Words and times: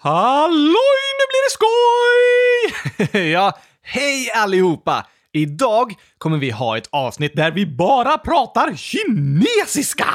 Halloj, 0.00 1.04
nu 1.18 1.24
blir 1.30 1.42
det 1.46 1.52
skoj! 1.52 3.20
ja, 3.32 3.52
hej 3.82 4.30
allihopa! 4.34 5.06
Idag 5.32 5.94
kommer 6.18 6.38
vi 6.38 6.50
ha 6.50 6.76
ett 6.76 6.88
avsnitt 6.90 7.36
där 7.36 7.50
vi 7.50 7.66
bara 7.66 8.18
pratar 8.18 8.76
kinesiska! 8.76 10.06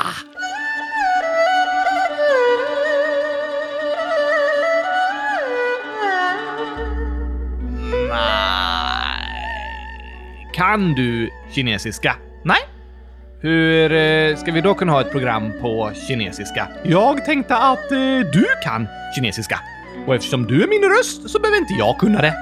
Nej. 8.10 9.28
Kan 10.54 10.94
du 10.94 11.30
kinesiska? 11.52 12.16
Nej? 12.44 12.60
Hur 13.42 13.92
eh, 13.92 14.36
ska 14.36 14.52
vi 14.52 14.62
då 14.62 14.74
kunna 14.74 14.92
ha 14.92 15.02
ett 15.02 15.12
program 15.12 15.52
på 15.62 15.92
kinesiska? 16.08 16.68
Jag 16.84 17.26
tänkte 17.26 17.58
att 17.58 17.92
eh, 17.92 18.20
du 18.34 18.46
kan 18.64 18.88
kinesiska. 19.16 19.60
Och 20.08 20.16
eftersom 20.16 20.48
du 20.48 20.64
är 20.64 20.68
min 20.68 20.84
röst 20.84 21.30
så 21.30 21.40
behöver 21.40 21.58
inte 21.58 21.74
jag 21.74 21.98
kunna 21.98 22.22
det. 22.22 22.34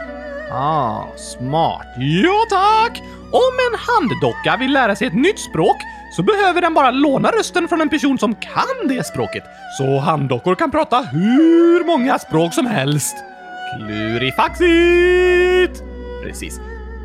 Ah, 0.52 1.04
smart. 1.18 1.88
Ja, 1.98 2.46
tack! 2.50 3.02
Om 3.32 3.54
en 3.72 3.80
handdocka 3.80 4.58
vill 4.60 4.74
lära 4.74 4.96
sig 4.96 5.08
ett 5.08 5.14
nytt 5.14 5.40
språk 5.40 5.78
så 6.16 6.24
behöver 6.24 6.62
den 6.62 6.74
bara 6.74 6.92
låna 6.92 7.32
rösten 7.32 7.68
från 7.68 7.82
en 7.82 7.90
person 7.90 8.18
som 8.18 8.36
kan 8.36 8.88
det 8.88 9.06
språket. 9.06 9.44
Så 9.78 10.00
handdockor 10.00 10.56
kan 10.56 10.72
prata 10.72 11.02
hur 11.02 11.84
många 11.86 12.20
språk 12.20 12.54
som 12.54 12.66
helst. 12.66 13.16
Klurifaxigt! 13.78 15.84
Precis. 16.24 16.60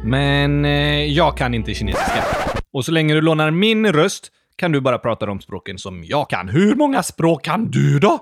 Men 0.05 0.64
eh, 0.64 1.05
jag 1.05 1.36
kan 1.36 1.55
inte 1.55 1.75
kinesiska. 1.75 2.25
Och 2.73 2.84
så 2.84 2.92
länge 2.92 3.14
du 3.14 3.20
lånar 3.20 3.50
min 3.50 3.92
röst 3.92 4.33
kan 4.56 4.73
du 4.73 4.80
bara 4.80 4.98
prata 4.98 5.27
de 5.27 5.41
språken 5.41 5.78
som 5.78 6.05
jag 6.05 6.30
kan. 6.30 6.48
Hur 6.48 6.75
många 6.75 7.02
språk 7.02 7.45
kan 7.45 7.70
du 7.70 7.98
då? 7.98 8.19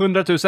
100 0.00 0.24
000? 0.28 0.38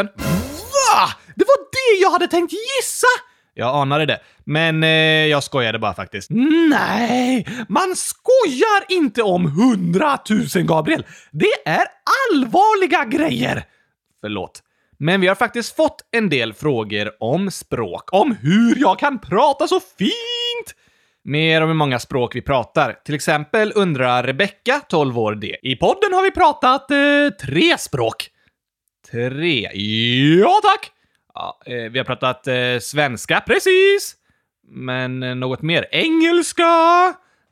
Det 1.34 1.44
var 1.44 1.58
det 1.72 2.02
jag 2.02 2.10
hade 2.10 2.28
tänkt 2.28 2.52
gissa! 2.52 3.06
Jag 3.54 3.74
anade 3.74 4.06
det, 4.06 4.20
men 4.44 4.82
eh, 4.82 5.26
jag 5.26 5.42
skojade 5.42 5.78
bara 5.78 5.94
faktiskt. 5.94 6.30
Nej, 6.70 7.46
man 7.68 7.96
skojar 7.96 8.84
inte 8.88 9.22
om 9.22 9.46
hundratusen, 9.46 10.66
Gabriel! 10.66 11.06
Det 11.30 11.52
är 11.64 11.84
allvarliga 12.32 13.04
grejer! 13.04 13.64
Förlåt. 14.20 14.62
Men 14.98 15.20
vi 15.20 15.26
har 15.28 15.34
faktiskt 15.34 15.76
fått 15.76 16.02
en 16.10 16.28
del 16.28 16.52
frågor 16.52 17.10
om 17.20 17.50
språk, 17.50 18.08
om 18.12 18.36
hur 18.40 18.78
jag 18.78 18.98
kan 18.98 19.18
prata 19.18 19.68
så 19.68 19.80
fint! 19.80 20.74
Mer 21.24 21.60
om 21.60 21.68
hur 21.68 21.74
många 21.74 21.98
språk 21.98 22.36
vi 22.36 22.42
pratar. 22.42 22.92
Till 23.04 23.14
exempel 23.14 23.72
undrar 23.74 24.22
Rebecka, 24.22 24.80
12 24.88 25.18
år 25.18 25.34
det. 25.34 25.56
I 25.62 25.76
podden 25.76 26.12
har 26.12 26.22
vi 26.22 26.30
pratat 26.30 26.90
eh, 26.90 26.96
tre 27.46 27.78
språk. 27.78 28.30
Tre? 29.10 29.70
Ja, 30.40 30.60
tack! 30.62 30.90
Ja, 31.34 31.58
eh, 31.66 31.90
vi 31.90 31.98
har 31.98 32.04
pratat 32.04 32.46
eh, 32.46 32.54
svenska, 32.80 33.42
precis! 33.46 34.14
Men 34.68 35.22
eh, 35.22 35.34
något 35.34 35.62
mer? 35.62 35.86
Engelska? 35.90 36.64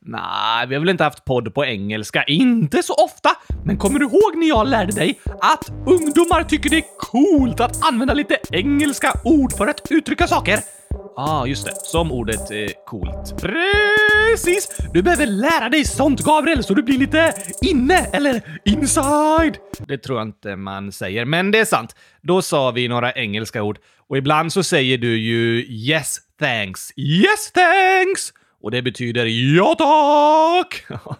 Nej, 0.01 0.67
vi 0.67 0.75
har 0.75 0.79
väl 0.79 0.89
inte 0.89 1.03
haft 1.03 1.25
podd 1.25 1.53
på 1.53 1.65
engelska. 1.65 2.23
Inte 2.23 2.83
så 2.83 2.93
ofta. 2.93 3.29
Men 3.65 3.77
kommer 3.77 3.99
du 3.99 4.05
ihåg 4.05 4.35
när 4.35 4.47
jag 4.47 4.67
lärde 4.67 4.91
dig 4.91 5.19
att 5.41 5.69
ungdomar 5.85 6.43
tycker 6.43 6.69
det 6.69 6.77
är 6.77 6.97
coolt 6.97 7.59
att 7.59 7.87
använda 7.87 8.13
lite 8.13 8.37
engelska 8.51 9.13
ord 9.23 9.53
för 9.53 9.67
att 9.67 9.81
uttrycka 9.89 10.27
saker? 10.27 10.78
Ja, 10.91 11.11
ah, 11.15 11.45
just 11.45 11.65
det. 11.65 11.71
Som 11.75 12.11
ordet 12.11 12.51
eh, 12.51 12.67
coolt. 12.85 13.41
Precis! 13.41 14.77
Du 14.93 15.01
behöver 15.01 15.25
lära 15.25 15.69
dig 15.69 15.85
sånt, 15.85 16.21
Gabriel, 16.21 16.63
så 16.63 16.73
du 16.73 16.83
blir 16.83 16.97
lite 16.97 17.33
inne 17.61 18.05
eller 18.13 18.59
inside. 18.65 19.57
Det 19.87 19.97
tror 19.97 20.19
jag 20.19 20.27
inte 20.27 20.55
man 20.55 20.91
säger, 20.91 21.25
men 21.25 21.51
det 21.51 21.59
är 21.59 21.65
sant. 21.65 21.95
Då 22.21 22.41
sa 22.41 22.71
vi 22.71 22.87
några 22.87 23.11
engelska 23.11 23.63
ord 23.63 23.79
och 24.07 24.17
ibland 24.17 24.53
så 24.53 24.63
säger 24.63 24.97
du 24.97 25.17
ju 25.17 25.65
yes 25.69 26.17
thanks. 26.39 26.93
Yes 26.97 27.51
thanks! 27.51 28.33
Och 28.61 28.71
det 28.71 28.81
betyder 28.81 29.25
ja 29.25 29.75
tack! 29.75 30.85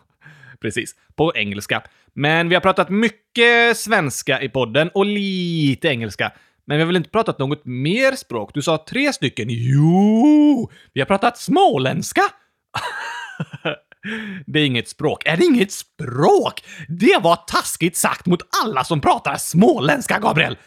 Precis, 0.61 0.95
på 1.15 1.35
engelska. 1.35 1.83
Men 2.13 2.49
vi 2.49 2.55
har 2.55 2.61
pratat 2.61 2.89
mycket 2.89 3.77
svenska 3.77 4.41
i 4.41 4.49
podden 4.49 4.89
och 4.93 5.05
lite 5.05 5.87
engelska. 5.87 6.31
Men 6.69 6.77
vi 6.77 6.81
har 6.81 6.87
väl 6.87 6.95
inte 6.95 7.09
pratat 7.09 7.39
något 7.39 7.65
mer 7.65 8.11
språk? 8.11 8.51
Du 8.53 8.61
sa 8.61 8.85
tre 8.89 9.13
stycken. 9.13 9.47
Jo! 9.49 10.71
Vi 10.93 11.01
har 11.01 11.05
pratat 11.05 11.37
småländska! 11.37 12.21
det 14.45 14.59
är 14.59 14.65
inget 14.65 14.89
språk. 14.89 15.23
Är 15.25 15.37
det 15.37 15.45
inget 15.45 15.71
språk? 15.71 16.63
Det 16.87 17.19
var 17.21 17.35
taskigt 17.35 17.97
sagt 17.97 18.25
mot 18.25 18.39
alla 18.63 18.83
som 18.83 19.01
pratar 19.01 19.37
småländska, 19.37 20.19
Gabriel! 20.19 20.57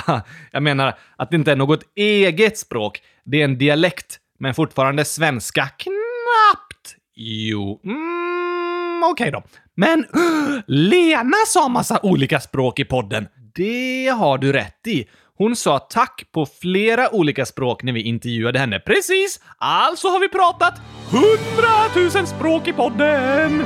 Jag 0.52 0.62
menar 0.62 0.98
att 1.16 1.30
det 1.30 1.36
inte 1.36 1.52
är 1.52 1.56
något 1.56 1.82
eget 1.94 2.58
språk. 2.58 3.02
Det 3.24 3.40
är 3.40 3.44
en 3.44 3.58
dialekt, 3.58 4.18
men 4.38 4.54
fortfarande 4.54 5.04
svenska. 5.04 5.68
Knappt! 5.78 6.96
Jo, 7.14 7.80
mm, 7.84 9.02
okej 9.02 9.28
okay 9.28 9.30
då. 9.30 9.42
Men 9.74 10.06
Lena 10.66 11.36
sa 11.46 11.68
massa 11.68 12.00
olika 12.02 12.40
språk 12.40 12.78
i 12.78 12.84
podden. 12.84 13.28
Det 13.54 14.08
har 14.08 14.38
du 14.38 14.52
rätt 14.52 14.86
i. 14.86 15.06
Hon 15.38 15.56
sa 15.56 15.78
tack 15.78 16.28
på 16.32 16.46
flera 16.46 17.14
olika 17.14 17.46
språk 17.46 17.82
när 17.82 17.92
vi 17.92 18.02
intervjuade 18.02 18.58
henne. 18.58 18.80
Precis! 18.80 19.40
Alltså 19.58 20.08
har 20.08 20.20
vi 20.20 20.28
pratat 20.28 20.80
hundratusen 21.10 22.26
språk 22.26 22.68
i 22.68 22.72
podden! 22.72 23.64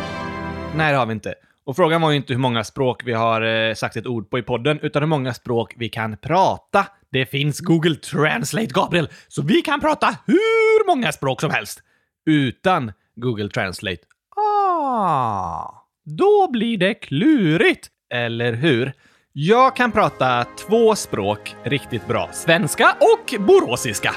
Nej, 0.77 0.93
det 0.93 0.99
har 0.99 1.07
vi 1.07 1.13
inte. 1.13 1.35
Och 1.65 1.77
frågan 1.77 2.01
var 2.01 2.11
ju 2.11 2.17
inte 2.17 2.33
hur 2.33 2.41
många 2.41 2.65
språk 2.65 3.03
vi 3.05 3.13
har 3.13 3.43
eh, 3.43 3.75
sagt 3.75 3.97
ett 3.97 4.07
ord 4.07 4.31
på 4.31 4.39
i 4.39 4.43
podden, 4.43 4.79
utan 4.83 5.03
hur 5.03 5.09
många 5.09 5.35
språk 5.35 5.75
vi 5.77 5.89
kan 5.89 6.17
prata. 6.17 6.87
Det 7.13 7.27
finns 7.27 7.61
Google 7.61 7.97
Translate, 7.97 8.67
Gabriel, 8.75 9.09
så 9.29 9.43
vi 9.43 9.63
kan 9.63 9.81
prata 9.81 10.17
hur 10.27 10.87
många 10.87 11.13
språk 11.13 11.41
som 11.41 11.51
helst. 11.51 11.83
Utan 12.27 12.93
Google 13.17 13.49
Translate. 13.49 14.03
Ah, 14.37 15.87
då 16.05 16.51
blir 16.51 16.79
det 16.79 16.95
klurigt, 16.95 17.89
eller 18.15 18.53
hur? 18.53 18.93
Jag 19.33 19.77
kan 19.77 19.93
prata 19.93 20.45
två 20.45 20.95
språk 20.95 21.57
riktigt 21.63 22.07
bra. 22.07 22.29
Svenska 22.33 22.97
och 23.01 23.41
boråsiska. 23.41 24.15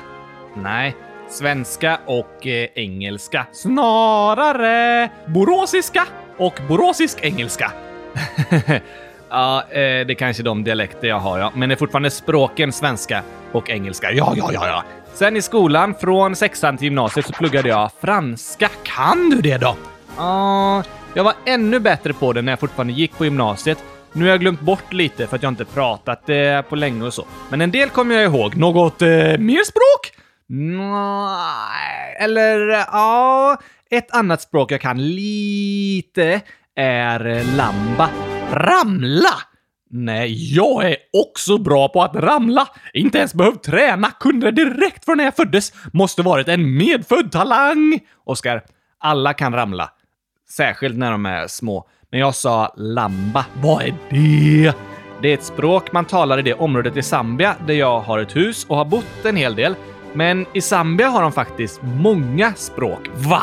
Nej, 0.55 0.95
svenska 1.29 1.99
och 2.05 2.47
eh, 2.47 2.69
engelska. 2.75 3.45
Snarare 3.51 5.09
boråsiska 5.25 6.03
och 6.37 6.59
boråsisk 6.67 7.17
engelska. 7.21 7.71
ja, 9.29 9.63
eh, 9.69 9.75
det 9.75 10.13
är 10.13 10.13
kanske 10.13 10.43
de 10.43 10.63
dialekter 10.63 11.07
jag 11.07 11.19
har, 11.19 11.39
ja. 11.39 11.51
Men 11.55 11.69
det 11.69 11.75
är 11.75 11.77
fortfarande 11.77 12.11
språken 12.11 12.71
svenska 12.71 13.23
och 13.51 13.69
engelska. 13.69 14.11
Ja, 14.11 14.33
ja, 14.37 14.49
ja, 14.53 14.67
ja. 14.67 14.83
Sen 15.13 15.37
i 15.37 15.41
skolan, 15.41 15.95
från 15.95 16.35
sexan 16.35 16.77
till 16.77 16.85
gymnasiet, 16.85 17.25
så 17.25 17.33
pluggade 17.33 17.69
jag 17.69 17.91
franska. 18.01 18.69
Kan 18.83 19.29
du 19.29 19.41
det 19.41 19.57
då? 19.57 19.75
Ja, 20.17 20.83
uh, 20.85 20.91
jag 21.13 21.23
var 21.23 21.33
ännu 21.45 21.79
bättre 21.79 22.13
på 22.13 22.33
det 22.33 22.41
när 22.41 22.51
jag 22.51 22.59
fortfarande 22.59 22.93
gick 22.93 23.17
på 23.17 23.25
gymnasiet. 23.25 23.83
Nu 24.15 24.23
har 24.23 24.29
jag 24.31 24.39
glömt 24.39 24.61
bort 24.61 24.93
lite 24.93 25.27
för 25.27 25.35
att 25.35 25.43
jag 25.43 25.51
inte 25.51 25.65
pratat 25.65 26.29
eh, 26.29 26.61
på 26.61 26.75
länge 26.75 27.05
och 27.05 27.13
så. 27.13 27.25
Men 27.49 27.61
en 27.61 27.71
del 27.71 27.89
kommer 27.89 28.15
jag 28.15 28.23
ihåg. 28.23 28.55
Något 28.55 29.01
eh, 29.01 29.07
mer 29.37 29.63
språk? 29.63 30.25
Nej, 30.47 32.17
eller 32.19 32.69
eh, 32.69 32.85
ja, 32.91 33.57
ett 33.89 34.15
annat 34.15 34.41
språk 34.41 34.71
jag 34.71 34.81
kan 34.81 35.15
lite 35.15 36.41
är 36.75 37.27
eh, 37.27 37.55
lamba. 37.55 38.09
Ramla! 38.51 39.33
Nej, 39.89 40.55
jag 40.55 40.91
är 40.91 40.97
också 41.27 41.57
bra 41.57 41.89
på 41.89 42.03
att 42.03 42.15
ramla. 42.15 42.67
Inte 42.93 43.17
ens 43.17 43.33
behövt 43.33 43.63
träna, 43.63 44.11
kunde 44.11 44.51
det 44.51 44.65
direkt 44.65 45.05
från 45.05 45.17
när 45.17 45.23
jag 45.23 45.35
föddes. 45.35 45.73
Måste 45.93 46.21
varit 46.21 46.47
en 46.47 46.77
medfödd 46.77 47.31
talang. 47.31 47.99
Oskar, 48.25 48.63
alla 48.99 49.33
kan 49.33 49.53
ramla. 49.53 49.89
Särskilt 50.49 50.97
när 50.97 51.11
de 51.11 51.25
är 51.25 51.47
små. 51.47 51.87
Men 52.13 52.19
jag 52.19 52.35
sa 52.35 52.73
lamba. 52.77 53.45
Vad 53.61 53.83
är 53.83 53.95
det? 54.09 54.73
Det 55.21 55.29
är 55.29 55.33
ett 55.33 55.43
språk 55.43 55.91
man 55.91 56.05
talar 56.05 56.39
i 56.39 56.41
det 56.41 56.53
området 56.53 56.97
i 56.97 57.01
Zambia 57.01 57.55
där 57.67 57.73
jag 57.73 57.99
har 57.99 58.19
ett 58.19 58.35
hus 58.35 58.65
och 58.69 58.77
har 58.77 58.85
bott 58.85 59.25
en 59.25 59.35
hel 59.35 59.55
del. 59.55 59.75
Men 60.13 60.45
i 60.53 60.61
Zambia 60.61 61.07
har 61.07 61.21
de 61.21 61.31
faktiskt 61.31 61.81
många 61.83 62.53
språk. 62.53 63.09
Va? 63.15 63.41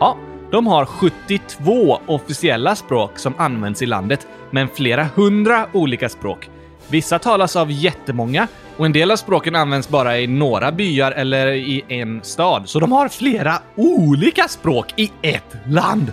Ja, 0.00 0.16
de 0.50 0.66
har 0.66 0.84
72 0.84 1.98
officiella 2.06 2.76
språk 2.76 3.18
som 3.18 3.34
används 3.38 3.82
i 3.82 3.86
landet, 3.86 4.26
men 4.50 4.68
flera 4.68 5.04
hundra 5.04 5.66
olika 5.72 6.08
språk. 6.08 6.50
Vissa 6.88 7.18
talas 7.18 7.56
av 7.56 7.70
jättemånga 7.70 8.48
och 8.76 8.86
en 8.86 8.92
del 8.92 9.10
av 9.10 9.16
språken 9.16 9.56
används 9.56 9.88
bara 9.88 10.18
i 10.18 10.26
några 10.26 10.72
byar 10.72 11.12
eller 11.12 11.46
i 11.52 11.84
en 11.88 12.20
stad, 12.22 12.68
så 12.68 12.80
de 12.80 12.92
har 12.92 13.08
flera 13.08 13.54
olika 13.76 14.48
språk 14.48 14.94
i 14.96 15.12
ett 15.22 15.56
land. 15.66 16.12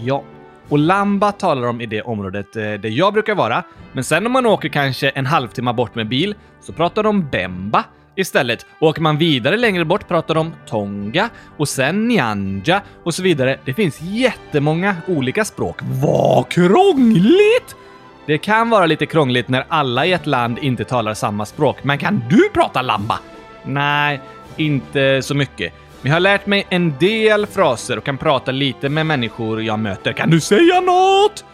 Ja, 0.00 0.22
och 0.68 0.78
Lamba 0.78 1.32
talar 1.32 1.62
de 1.62 1.80
i 1.80 1.86
det 1.86 2.02
området 2.02 2.56
eh, 2.56 2.62
där 2.62 2.88
jag 2.88 3.12
brukar 3.12 3.34
vara. 3.34 3.62
Men 3.92 4.04
sen 4.04 4.26
om 4.26 4.32
man 4.32 4.46
åker 4.46 4.68
kanske 4.68 5.08
en 5.08 5.26
halvtimme 5.26 5.72
bort 5.72 5.94
med 5.94 6.08
bil 6.08 6.34
så 6.60 6.72
pratar 6.72 7.02
de 7.02 7.28
Bemba 7.28 7.84
istället. 8.16 8.66
Och 8.78 8.88
åker 8.88 9.02
man 9.02 9.18
vidare 9.18 9.56
längre 9.56 9.84
bort 9.84 10.08
pratar 10.08 10.34
de 10.34 10.52
Tonga 10.66 11.28
och 11.56 11.68
sen 11.68 12.08
Nyanja 12.08 12.82
och 13.04 13.14
så 13.14 13.22
vidare. 13.22 13.58
Det 13.64 13.74
finns 13.74 14.00
jättemånga 14.00 14.96
olika 15.06 15.44
språk. 15.44 15.78
Vad 15.82 16.48
krångligt! 16.48 17.76
Det 18.26 18.38
kan 18.38 18.70
vara 18.70 18.86
lite 18.86 19.06
krångligt 19.06 19.48
när 19.48 19.64
alla 19.68 20.06
i 20.06 20.12
ett 20.12 20.26
land 20.26 20.58
inte 20.58 20.84
talar 20.84 21.14
samma 21.14 21.46
språk, 21.46 21.84
men 21.84 21.98
kan 21.98 22.22
du 22.30 22.48
prata 22.48 22.82
lamba? 22.82 23.18
Nej, 23.64 24.20
inte 24.56 25.22
så 25.22 25.34
mycket. 25.34 25.72
Men 26.02 26.10
jag 26.10 26.16
har 26.16 26.20
lärt 26.20 26.46
mig 26.46 26.66
en 26.70 26.98
del 26.98 27.46
fraser 27.46 27.98
och 27.98 28.04
kan 28.04 28.18
prata 28.18 28.50
lite 28.50 28.88
med 28.88 29.06
människor 29.06 29.62
jag 29.62 29.78
möter. 29.78 30.12
Kan 30.12 30.30
du 30.30 30.40
säga 30.40 30.80
något? 30.80 31.44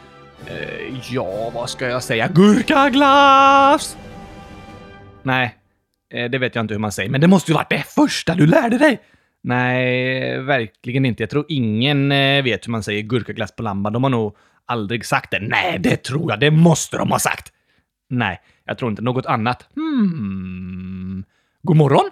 Eh, 0.46 1.14
ja, 1.14 1.50
vad 1.55 1.70
ska 1.70 1.88
jag 1.88 2.02
säga? 2.02 2.29
Gurkaglass! 2.29 3.96
Nej, 5.23 5.55
eh, 6.14 6.31
det 6.31 6.38
vet 6.38 6.55
jag 6.55 6.62
inte 6.62 6.75
hur 6.75 6.79
man 6.79 6.93
säger, 6.93 7.11
men 7.11 7.20
det 7.20 7.29
måste 7.29 7.50
ju 7.50 7.55
varit 7.55 7.70
det 7.70 7.85
första 7.87 8.35
du 8.35 8.46
lärde 8.46 8.79
dig! 8.79 9.00
Nej, 9.43 10.38
verkligen 10.38 11.06
inte. 11.06 11.23
Jag 11.23 11.31
tror 11.31 11.44
ingen 11.49 12.12
eh, 12.12 12.43
vet 12.43 12.67
hur 12.67 12.70
man 12.70 12.82
säger 12.82 13.02
gurkaglass 13.02 13.56
på 13.56 13.62
lamba. 13.62 13.90
De 13.90 14.02
har 14.02 14.11
nog 14.11 14.37
aldrig 14.67 15.06
sagt 15.06 15.31
det. 15.31 15.40
Nej, 15.40 15.79
det 15.79 15.97
tror 15.97 16.31
jag. 16.31 16.40
Det 16.40 16.50
måste 16.50 16.97
de 16.97 17.11
ha 17.11 17.19
sagt! 17.19 17.52
Nej, 18.11 18.40
jag 18.64 18.79
tror 18.79 18.90
inte 18.90 19.02
något 19.02 19.26
annat. 19.26 19.69
Hmm. 19.75 21.25
God 21.62 21.76
morgon? 21.76 22.11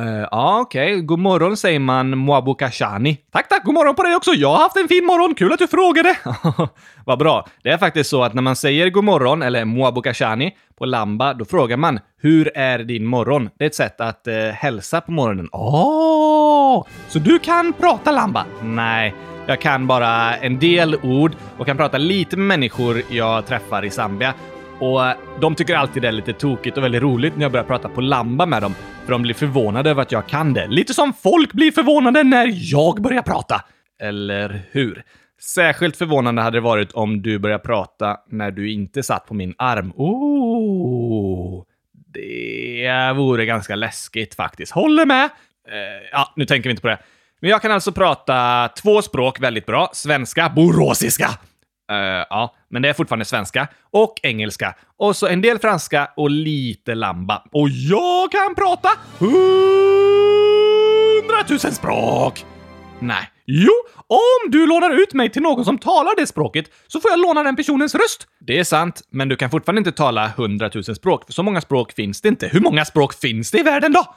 Uh, 0.00 0.26
ja, 0.30 0.60
okej. 0.60 0.92
Okay. 0.94 1.02
God 1.02 1.18
morgon 1.18 1.56
säger 1.56 1.78
man 1.78 2.18
Mwabukashani. 2.18 3.18
Tack, 3.32 3.48
tack! 3.48 3.64
God 3.64 3.74
morgon 3.74 3.94
på 3.94 4.02
dig 4.02 4.16
också! 4.16 4.30
Jag 4.30 4.48
har 4.48 4.58
haft 4.58 4.76
en 4.76 4.88
fin 4.88 5.06
morgon! 5.06 5.34
Kul 5.34 5.52
att 5.52 5.58
du 5.58 5.66
frågade! 5.66 6.16
Vad 7.06 7.18
bra. 7.18 7.46
Det 7.62 7.70
är 7.70 7.78
faktiskt 7.78 8.10
så 8.10 8.22
att 8.22 8.34
när 8.34 8.42
man 8.42 8.56
säger 8.56 8.90
god 8.90 9.04
morgon, 9.04 9.42
eller 9.42 9.64
Mwabukashani, 9.64 10.56
på 10.78 10.84
lamba, 10.84 11.34
då 11.34 11.44
frågar 11.44 11.76
man 11.76 12.00
“Hur 12.20 12.56
är 12.56 12.78
din 12.78 13.06
morgon?” 13.06 13.50
Det 13.58 13.64
är 13.64 13.66
ett 13.66 13.74
sätt 13.74 14.00
att 14.00 14.28
uh, 14.28 14.34
hälsa 14.34 15.00
på 15.00 15.12
morgonen. 15.12 15.48
Åh! 15.52 16.78
Oh, 16.78 16.86
så 17.08 17.18
du 17.18 17.38
kan 17.38 17.72
prata 17.72 18.12
lamba? 18.12 18.44
Nej, 18.62 19.14
jag 19.46 19.60
kan 19.60 19.86
bara 19.86 20.36
en 20.36 20.58
del 20.58 20.96
ord 21.02 21.32
och 21.58 21.66
kan 21.66 21.76
prata 21.76 21.98
lite 21.98 22.36
med 22.36 22.46
människor 22.46 23.02
jag 23.10 23.46
träffar 23.46 23.84
i 23.84 23.90
Zambia. 23.90 24.34
Och 24.78 25.00
de 25.40 25.54
tycker 25.54 25.76
alltid 25.76 26.02
det 26.02 26.08
är 26.08 26.12
lite 26.12 26.32
tokigt 26.32 26.76
och 26.76 26.84
väldigt 26.84 27.02
roligt 27.02 27.36
när 27.36 27.42
jag 27.42 27.52
börjar 27.52 27.64
prata 27.64 27.88
på 27.88 28.00
lamba 28.00 28.46
med 28.46 28.62
dem. 28.62 28.74
För 29.04 29.12
de 29.12 29.22
blir 29.22 29.34
förvånade 29.34 29.90
över 29.90 30.02
att 30.02 30.12
jag 30.12 30.26
kan 30.26 30.54
det. 30.54 30.66
Lite 30.66 30.94
som 30.94 31.12
folk 31.12 31.52
blir 31.52 31.72
förvånade 31.72 32.22
när 32.22 32.50
jag 32.72 33.02
börjar 33.02 33.22
prata. 33.22 33.64
Eller 34.02 34.62
hur? 34.70 35.04
Särskilt 35.40 35.96
förvånande 35.96 36.42
hade 36.42 36.56
det 36.56 36.60
varit 36.60 36.92
om 36.92 37.22
du 37.22 37.38
började 37.38 37.64
prata 37.64 38.16
när 38.28 38.50
du 38.50 38.72
inte 38.72 39.02
satt 39.02 39.26
på 39.26 39.34
min 39.34 39.54
arm. 39.58 39.92
Oh, 39.96 41.64
det 42.14 43.12
vore 43.16 43.46
ganska 43.46 43.74
läskigt 43.74 44.34
faktiskt. 44.34 44.72
Håller 44.72 45.06
med! 45.06 45.24
Eh, 45.68 46.08
ja, 46.12 46.32
nu 46.36 46.46
tänker 46.46 46.68
vi 46.68 46.70
inte 46.70 46.82
på 46.82 46.88
det. 46.88 46.98
Men 47.40 47.50
jag 47.50 47.62
kan 47.62 47.72
alltså 47.72 47.92
prata 47.92 48.68
två 48.82 49.02
språk 49.02 49.40
väldigt 49.40 49.66
bra. 49.66 49.90
Svenska, 49.92 50.52
borosiska 50.56 51.28
Uh, 51.92 52.26
ja, 52.30 52.54
men 52.68 52.82
det 52.82 52.88
är 52.88 52.92
fortfarande 52.92 53.24
svenska. 53.24 53.68
Och 53.90 54.14
engelska. 54.22 54.74
Och 54.96 55.16
så 55.16 55.26
en 55.26 55.40
del 55.40 55.58
franska 55.58 56.10
och 56.16 56.30
lite 56.30 56.94
lamba. 56.94 57.44
Och 57.52 57.68
jag 57.68 58.32
kan 58.32 58.54
prata 58.54 58.88
hundratusen 61.22 61.72
språk! 61.72 62.44
Nej. 62.98 63.28
Jo, 63.46 63.72
om 64.06 64.50
du 64.50 64.66
lånar 64.66 65.02
ut 65.02 65.14
mig 65.14 65.30
till 65.30 65.42
någon 65.42 65.64
som 65.64 65.78
talar 65.78 66.16
det 66.16 66.26
språket 66.26 66.70
så 66.86 67.00
får 67.00 67.10
jag 67.10 67.20
låna 67.20 67.42
den 67.42 67.56
personens 67.56 67.94
röst. 67.94 68.26
Det 68.38 68.58
är 68.58 68.64
sant, 68.64 69.02
men 69.10 69.28
du 69.28 69.36
kan 69.36 69.50
fortfarande 69.50 69.78
inte 69.78 69.92
tala 69.92 70.28
hundratusen 70.28 70.94
språk, 70.94 71.26
för 71.26 71.32
så 71.32 71.42
många 71.42 71.60
språk 71.60 71.92
finns 71.92 72.20
det 72.20 72.28
inte. 72.28 72.48
Hur 72.48 72.60
många 72.60 72.84
språk 72.84 73.14
finns 73.14 73.50
det 73.50 73.58
i 73.58 73.62
världen 73.62 73.92
då? 73.92 74.14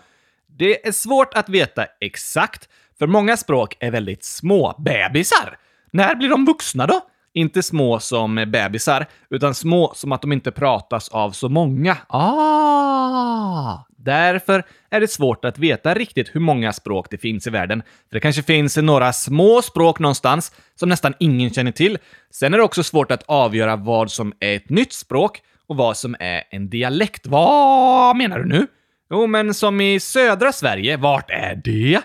Det 0.57 0.87
är 0.87 0.91
svårt 0.91 1.33
att 1.33 1.49
veta 1.49 1.85
exakt, 2.01 2.69
för 2.99 3.07
många 3.07 3.37
språk 3.37 3.77
är 3.79 3.91
väldigt 3.91 4.23
små 4.23 4.75
bebisar. 4.77 5.57
När 5.91 6.15
blir 6.15 6.29
de 6.29 6.45
vuxna 6.45 6.87
då? 6.87 7.01
Inte 7.35 7.63
små 7.63 7.99
som 7.99 8.35
bebisar, 8.35 9.05
utan 9.29 9.55
små 9.55 9.91
som 9.95 10.11
att 10.11 10.21
de 10.21 10.31
inte 10.31 10.51
pratas 10.51 11.09
av 11.09 11.31
så 11.31 11.49
många. 11.49 11.97
Ah! 12.07 13.77
Därför 13.97 14.63
är 14.89 14.99
det 14.99 15.07
svårt 15.07 15.45
att 15.45 15.59
veta 15.59 15.93
riktigt 15.93 16.35
hur 16.35 16.39
många 16.39 16.73
språk 16.73 17.07
det 17.09 17.17
finns 17.17 17.47
i 17.47 17.49
världen. 17.49 17.81
För 17.81 18.15
det 18.15 18.19
kanske 18.19 18.43
finns 18.43 18.77
några 18.77 19.13
små 19.13 19.61
språk 19.61 19.99
någonstans 19.99 20.51
som 20.75 20.89
nästan 20.89 21.13
ingen 21.19 21.49
känner 21.49 21.71
till. 21.71 21.97
Sen 22.31 22.53
är 22.53 22.57
det 22.57 22.63
också 22.63 22.83
svårt 22.83 23.11
att 23.11 23.23
avgöra 23.25 23.75
vad 23.75 24.11
som 24.11 24.33
är 24.39 24.55
ett 24.55 24.69
nytt 24.69 24.93
språk 24.93 25.41
och 25.67 25.77
vad 25.77 25.97
som 25.97 26.15
är 26.19 26.43
en 26.49 26.69
dialekt. 26.69 27.27
Vad 27.27 28.15
menar 28.15 28.39
du 28.39 28.45
nu? 28.45 28.67
Jo, 29.09 29.27
men 29.27 29.53
som 29.53 29.81
i 29.81 29.99
södra 29.99 30.51
Sverige, 30.51 30.97
vart 30.97 31.29
är 31.29 31.61
det? 31.63 32.01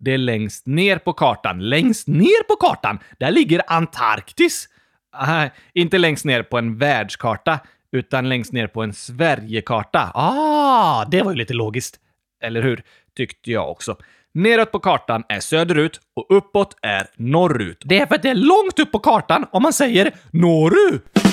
Det 0.00 0.14
är 0.14 0.18
längst 0.18 0.66
ner 0.66 0.98
på 0.98 1.12
kartan. 1.12 1.68
Längst 1.68 2.08
ner 2.08 2.42
på 2.48 2.56
kartan, 2.56 2.98
där 3.18 3.30
ligger 3.30 3.62
Antarktis. 3.66 4.68
Aha, 5.16 5.48
inte 5.74 5.98
längst 5.98 6.24
ner 6.24 6.42
på 6.42 6.58
en 6.58 6.78
världskarta, 6.78 7.58
utan 7.92 8.28
längst 8.28 8.52
ner 8.52 8.66
på 8.66 8.82
en 8.82 8.92
Sverigekarta. 8.92 10.10
Ah, 10.14 11.04
det 11.04 11.22
var 11.22 11.30
ju 11.30 11.36
lite 11.36 11.54
logiskt. 11.54 12.00
Eller 12.42 12.62
hur? 12.62 12.82
Tyckte 13.16 13.50
jag 13.50 13.70
också. 13.70 13.96
Neråt 14.34 14.72
på 14.72 14.78
kartan 14.78 15.24
är 15.28 15.40
söderut 15.40 16.00
och 16.16 16.36
uppåt 16.36 16.76
är 16.82 17.06
norrut. 17.16 17.82
Det 17.84 18.00
är 18.00 18.06
för 18.06 18.14
att 18.14 18.22
det 18.22 18.30
är 18.30 18.34
långt 18.34 18.78
upp 18.78 18.92
på 18.92 18.98
kartan 18.98 19.46
om 19.52 19.62
man 19.62 19.72
säger 19.72 20.14
norrut. 20.30 21.29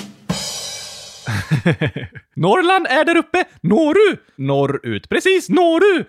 Norrland 2.35 2.87
är 2.89 3.05
där 3.05 3.17
uppe. 3.17 3.43
Norru! 3.61 4.17
Norrut. 4.35 5.09
Precis, 5.09 5.49
norru! 5.49 6.03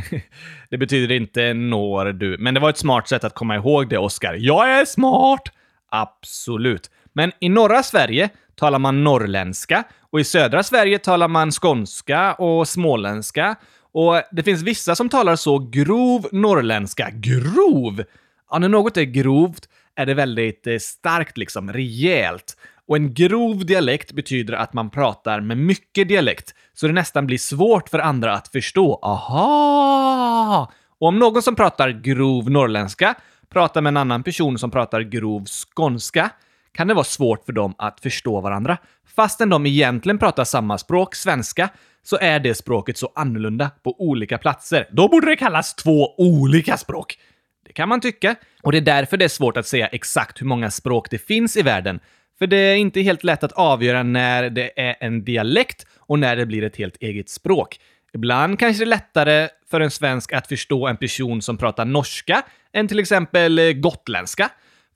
det 0.70 0.78
betyder 0.78 1.14
inte 1.14 1.54
når 1.54 2.04
du, 2.04 2.36
men 2.38 2.54
det 2.54 2.60
var 2.60 2.70
ett 2.70 2.78
smart 2.78 3.08
sätt 3.08 3.24
att 3.24 3.34
komma 3.34 3.56
ihåg 3.56 3.88
det, 3.88 3.98
Oskar. 3.98 4.34
Jag 4.34 4.70
är 4.80 4.84
smart! 4.84 5.42
Absolut. 5.90 6.90
Men 7.12 7.32
i 7.40 7.48
norra 7.48 7.82
Sverige 7.82 8.28
talar 8.56 8.78
man 8.78 9.04
norrländska 9.04 9.84
och 10.12 10.20
i 10.20 10.24
södra 10.24 10.62
Sverige 10.62 10.98
talar 10.98 11.28
man 11.28 11.50
skånska 11.50 12.34
och 12.34 12.68
småländska. 12.68 13.56
Och 13.92 14.22
det 14.32 14.42
finns 14.42 14.62
vissa 14.62 14.96
som 14.96 15.08
talar 15.08 15.36
så 15.36 15.58
grov 15.58 16.28
norrländska. 16.32 17.10
Grov! 17.12 18.04
Ja, 18.50 18.58
när 18.58 18.68
något 18.68 18.96
är 18.96 19.02
grovt 19.02 19.68
är 19.96 20.06
det 20.06 20.14
väldigt 20.14 20.66
eh, 20.66 20.78
starkt, 20.78 21.38
liksom 21.38 21.72
rejält. 21.72 22.56
Och 22.88 22.96
en 22.96 23.14
grov 23.14 23.66
dialekt 23.66 24.12
betyder 24.12 24.54
att 24.54 24.72
man 24.72 24.90
pratar 24.90 25.40
med 25.40 25.58
mycket 25.58 26.08
dialekt, 26.08 26.54
så 26.74 26.86
det 26.86 26.92
nästan 26.92 27.26
blir 27.26 27.38
svårt 27.38 27.88
för 27.88 27.98
andra 27.98 28.32
att 28.32 28.48
förstå. 28.48 29.00
Aha! 29.02 30.72
Och 30.98 31.08
om 31.08 31.18
någon 31.18 31.42
som 31.42 31.54
pratar 31.56 31.88
grov 31.90 32.50
norrländska 32.50 33.14
pratar 33.50 33.80
med 33.80 33.90
en 33.90 33.96
annan 33.96 34.22
person 34.22 34.58
som 34.58 34.70
pratar 34.70 35.00
grov 35.00 35.44
skånska 35.44 36.30
kan 36.72 36.88
det 36.88 36.94
vara 36.94 37.04
svårt 37.04 37.44
för 37.44 37.52
dem 37.52 37.74
att 37.78 38.00
förstå 38.00 38.40
varandra. 38.40 38.76
Fastän 39.16 39.48
de 39.48 39.66
egentligen 39.66 40.18
pratar 40.18 40.44
samma 40.44 40.78
språk, 40.78 41.14
svenska, 41.14 41.68
så 42.02 42.18
är 42.20 42.40
det 42.40 42.54
språket 42.54 42.98
så 42.98 43.12
annorlunda 43.14 43.70
på 43.82 44.00
olika 44.00 44.38
platser. 44.38 44.88
Då 44.92 45.08
borde 45.08 45.26
det 45.26 45.36
kallas 45.36 45.74
två 45.74 46.14
olika 46.18 46.76
språk. 46.76 47.18
Det 47.66 47.72
kan 47.72 47.88
man 47.88 48.00
tycka. 48.00 48.34
Och 48.62 48.72
det 48.72 48.78
är 48.78 48.82
därför 48.82 49.16
det 49.16 49.24
är 49.24 49.28
svårt 49.28 49.56
att 49.56 49.66
säga 49.66 49.86
exakt 49.86 50.40
hur 50.40 50.46
många 50.46 50.70
språk 50.70 51.10
det 51.10 51.18
finns 51.18 51.56
i 51.56 51.62
världen. 51.62 52.00
För 52.38 52.46
det 52.46 52.56
är 52.56 52.76
inte 52.76 53.00
helt 53.00 53.24
lätt 53.24 53.44
att 53.44 53.52
avgöra 53.52 54.02
när 54.02 54.50
det 54.50 54.80
är 54.80 54.96
en 55.00 55.24
dialekt 55.24 55.86
och 55.98 56.18
när 56.18 56.36
det 56.36 56.46
blir 56.46 56.64
ett 56.64 56.76
helt 56.76 56.96
eget 56.96 57.28
språk. 57.28 57.80
Ibland 58.12 58.58
kanske 58.58 58.84
det 58.84 58.88
är 58.88 58.90
lättare 58.90 59.48
för 59.70 59.80
en 59.80 59.90
svensk 59.90 60.32
att 60.32 60.46
förstå 60.46 60.86
en 60.86 60.96
person 60.96 61.42
som 61.42 61.56
pratar 61.56 61.84
norska 61.84 62.42
än 62.72 62.88
till 62.88 62.98
exempel 62.98 63.58
eh, 63.58 63.72
gotländska. 63.72 64.50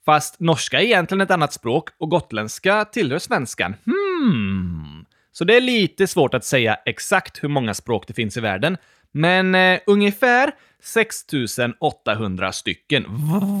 Fast 0.05 0.39
norska 0.39 0.81
är 0.81 0.85
egentligen 0.85 1.21
ett 1.21 1.31
annat 1.31 1.53
språk 1.53 1.89
och 1.97 2.09
gotländska 2.09 2.85
tillhör 2.85 3.19
svenskan. 3.19 3.75
Hmm. 3.85 5.05
Så 5.31 5.43
det 5.43 5.57
är 5.57 5.61
lite 5.61 6.07
svårt 6.07 6.33
att 6.33 6.45
säga 6.45 6.77
exakt 6.85 7.43
hur 7.43 7.49
många 7.49 7.73
språk 7.73 8.07
det 8.07 8.13
finns 8.13 8.37
i 8.37 8.39
världen, 8.39 8.77
men 9.11 9.55
eh, 9.55 9.79
ungefär 9.85 10.51
6800 10.83 12.51
stycken. 12.51 13.05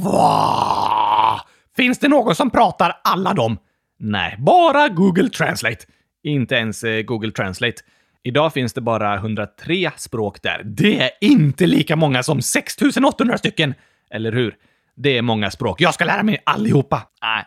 Va? 0.03 1.41
Finns 1.75 1.99
det 1.99 2.07
någon 2.07 2.35
som 2.35 2.49
pratar 2.49 2.99
alla 3.03 3.33
dem? 3.33 3.57
Nej, 4.05 4.35
bara 4.39 4.89
Google 4.89 5.29
Translate. 5.29 5.85
Inte 6.23 6.55
ens 6.55 6.83
eh, 6.83 7.01
Google 7.01 7.31
Translate. 7.31 7.81
Idag 8.23 8.53
finns 8.53 8.73
det 8.73 8.81
bara 8.81 9.15
103 9.15 9.91
språk 9.97 10.41
där. 10.41 10.61
Det 10.63 11.01
är 11.01 11.11
inte 11.21 11.67
lika 11.67 11.95
många 11.95 12.23
som 12.23 12.41
6800 12.41 13.37
stycken! 13.37 13.73
Eller 14.11 14.31
hur? 14.31 14.55
Det 14.95 15.17
är 15.17 15.21
många 15.21 15.51
språk. 15.51 15.81
Jag 15.81 15.93
ska 15.93 16.05
lära 16.05 16.23
mig 16.23 16.41
allihopa! 16.43 17.07
Nej, 17.21 17.43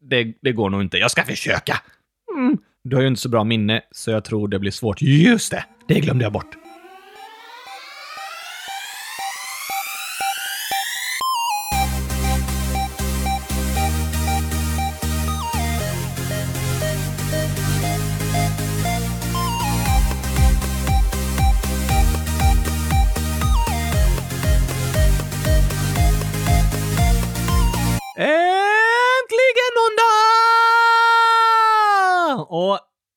det, 0.00 0.34
det 0.42 0.52
går 0.52 0.70
nog 0.70 0.80
inte. 0.80 0.98
Jag 0.98 1.10
ska 1.10 1.22
försöka! 1.22 1.82
Mm. 2.36 2.58
Du 2.84 2.96
har 2.96 3.02
ju 3.02 3.08
inte 3.08 3.20
så 3.20 3.28
bra 3.28 3.44
minne, 3.44 3.80
så 3.90 4.10
jag 4.10 4.24
tror 4.24 4.48
det 4.48 4.58
blir 4.58 4.70
svårt. 4.70 5.02
Just 5.02 5.50
det! 5.50 5.64
Det 5.88 6.00
glömde 6.00 6.24
jag 6.24 6.32
bort. 6.32 6.67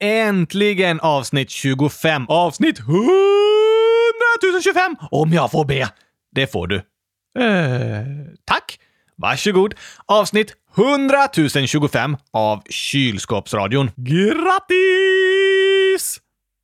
Äntligen 0.04 1.00
avsnitt 1.00 1.50
25. 1.50 2.26
Avsnitt 2.30 2.80
100 2.80 3.02
025 4.64 4.96
om 5.12 5.34
jag 5.34 5.52
får 5.52 5.66
be. 5.66 5.90
Det 6.36 6.52
får 6.52 6.68
du. 6.68 6.76
Eh, 7.40 8.06
tack. 8.46 8.80
Varsågod. 9.18 9.74
Avsnitt 10.06 10.54
100 10.78 11.18
025 11.68 12.18
av 12.34 12.64
Kylskåpsradion. 12.70 13.92
Grattis! 13.96 14.62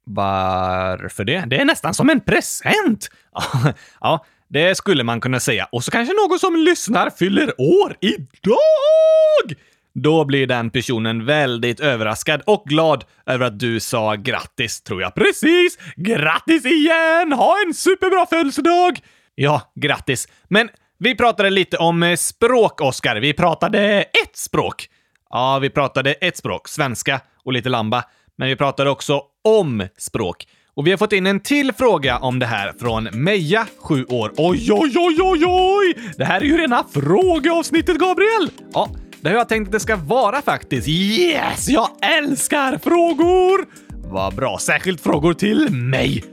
Varför 0.06 1.24
det? 1.24 1.44
Det 1.48 1.62
är 1.62 1.66
nästan 1.66 1.94
som 1.94 2.10
en 2.10 2.22
present. 2.22 3.10
ja, 4.02 4.26
det 4.50 4.76
skulle 4.76 5.04
man 5.04 5.22
kunna 5.22 5.40
säga. 5.40 5.68
Och 5.72 5.84
så 5.84 5.92
kanske 5.92 6.14
någon 6.14 6.40
som 6.40 6.56
lyssnar 6.56 7.10
fyller 7.10 7.62
år 7.62 7.96
idag! 8.02 9.58
Då 10.04 10.26
blir 10.26 10.48
den 10.48 10.70
personen 10.70 11.26
väldigt 11.26 11.80
överraskad 11.80 12.42
och 12.46 12.64
glad 12.66 13.04
över 13.26 13.46
att 13.46 13.60
du 13.60 13.80
sa 13.80 14.16
grattis, 14.16 14.82
tror 14.82 15.02
jag. 15.02 15.16
Precis! 15.16 15.78
Grattis 15.96 16.66
igen! 16.66 17.34
Ha 17.34 17.56
en 17.68 17.74
superbra 17.74 18.26
födelsedag! 18.26 19.00
Ja, 19.36 19.62
grattis. 19.76 20.28
Men 20.48 20.70
vi 21.00 21.16
pratade 21.16 21.50
lite 21.50 21.78
om 21.78 22.04
eh, 22.04 22.16
språk, 22.16 22.82
Oskar. 22.82 23.16
Vi 23.16 23.34
pratade 23.34 24.02
ett 24.02 24.38
språk. 24.38 24.90
Ja, 25.30 25.60
vi 25.60 25.70
pratade 25.70 26.14
ett 26.14 26.38
språk, 26.38 26.68
svenska 26.68 27.22
och 27.46 27.54
lite 27.54 27.70
lamba. 27.70 28.04
Men 28.38 28.48
vi 28.48 28.56
pratade 28.56 28.90
också 28.90 29.22
om 29.44 29.88
språk. 29.98 30.48
Och 30.76 30.88
vi 30.88 30.92
har 30.92 30.98
fått 30.98 31.14
in 31.14 31.28
en 31.28 31.40
till 31.40 31.74
fråga 31.74 32.18
om 32.18 32.40
det 32.40 32.46
här 32.46 32.74
från 32.80 33.04
Meja, 33.04 33.68
7 33.80 34.06
år. 34.06 34.34
Oj, 34.38 34.72
oj, 34.72 34.94
oj, 34.98 35.18
oj, 35.22 35.46
oj! 35.46 36.14
Det 36.18 36.26
här 36.26 36.42
är 36.42 36.46
ju 36.46 36.58
rena 36.58 36.86
frågeavsnittet, 36.94 37.98
Gabriel! 37.98 38.50
Ja, 38.74 38.90
det 39.22 39.30
har 39.30 39.36
jag 39.38 39.50
tänkt 39.50 39.68
att 39.68 39.72
det 39.72 39.80
ska 39.80 39.96
vara 39.96 40.42
faktiskt. 40.42 40.88
Yes! 40.88 41.70
Jag 41.70 41.90
älskar 42.02 42.78
frågor! 42.78 43.66
Vad 43.90 44.36
bra. 44.36 44.58
Särskilt 44.60 45.02
frågor 45.02 45.34
till 45.34 45.70
mig. 45.72 46.24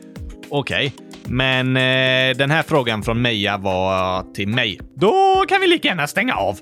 Okej, 0.48 0.92
okay. 0.96 1.06
men 1.24 1.76
eh, 1.76 2.36
den 2.36 2.50
här 2.50 2.62
frågan 2.62 3.02
från 3.02 3.22
Meja 3.22 3.56
var 3.56 4.22
till 4.34 4.48
mig. 4.48 4.80
Då 4.96 5.44
kan 5.48 5.60
vi 5.60 5.66
lika 5.66 5.88
gärna 5.88 6.06
stänga 6.06 6.34
av. 6.34 6.58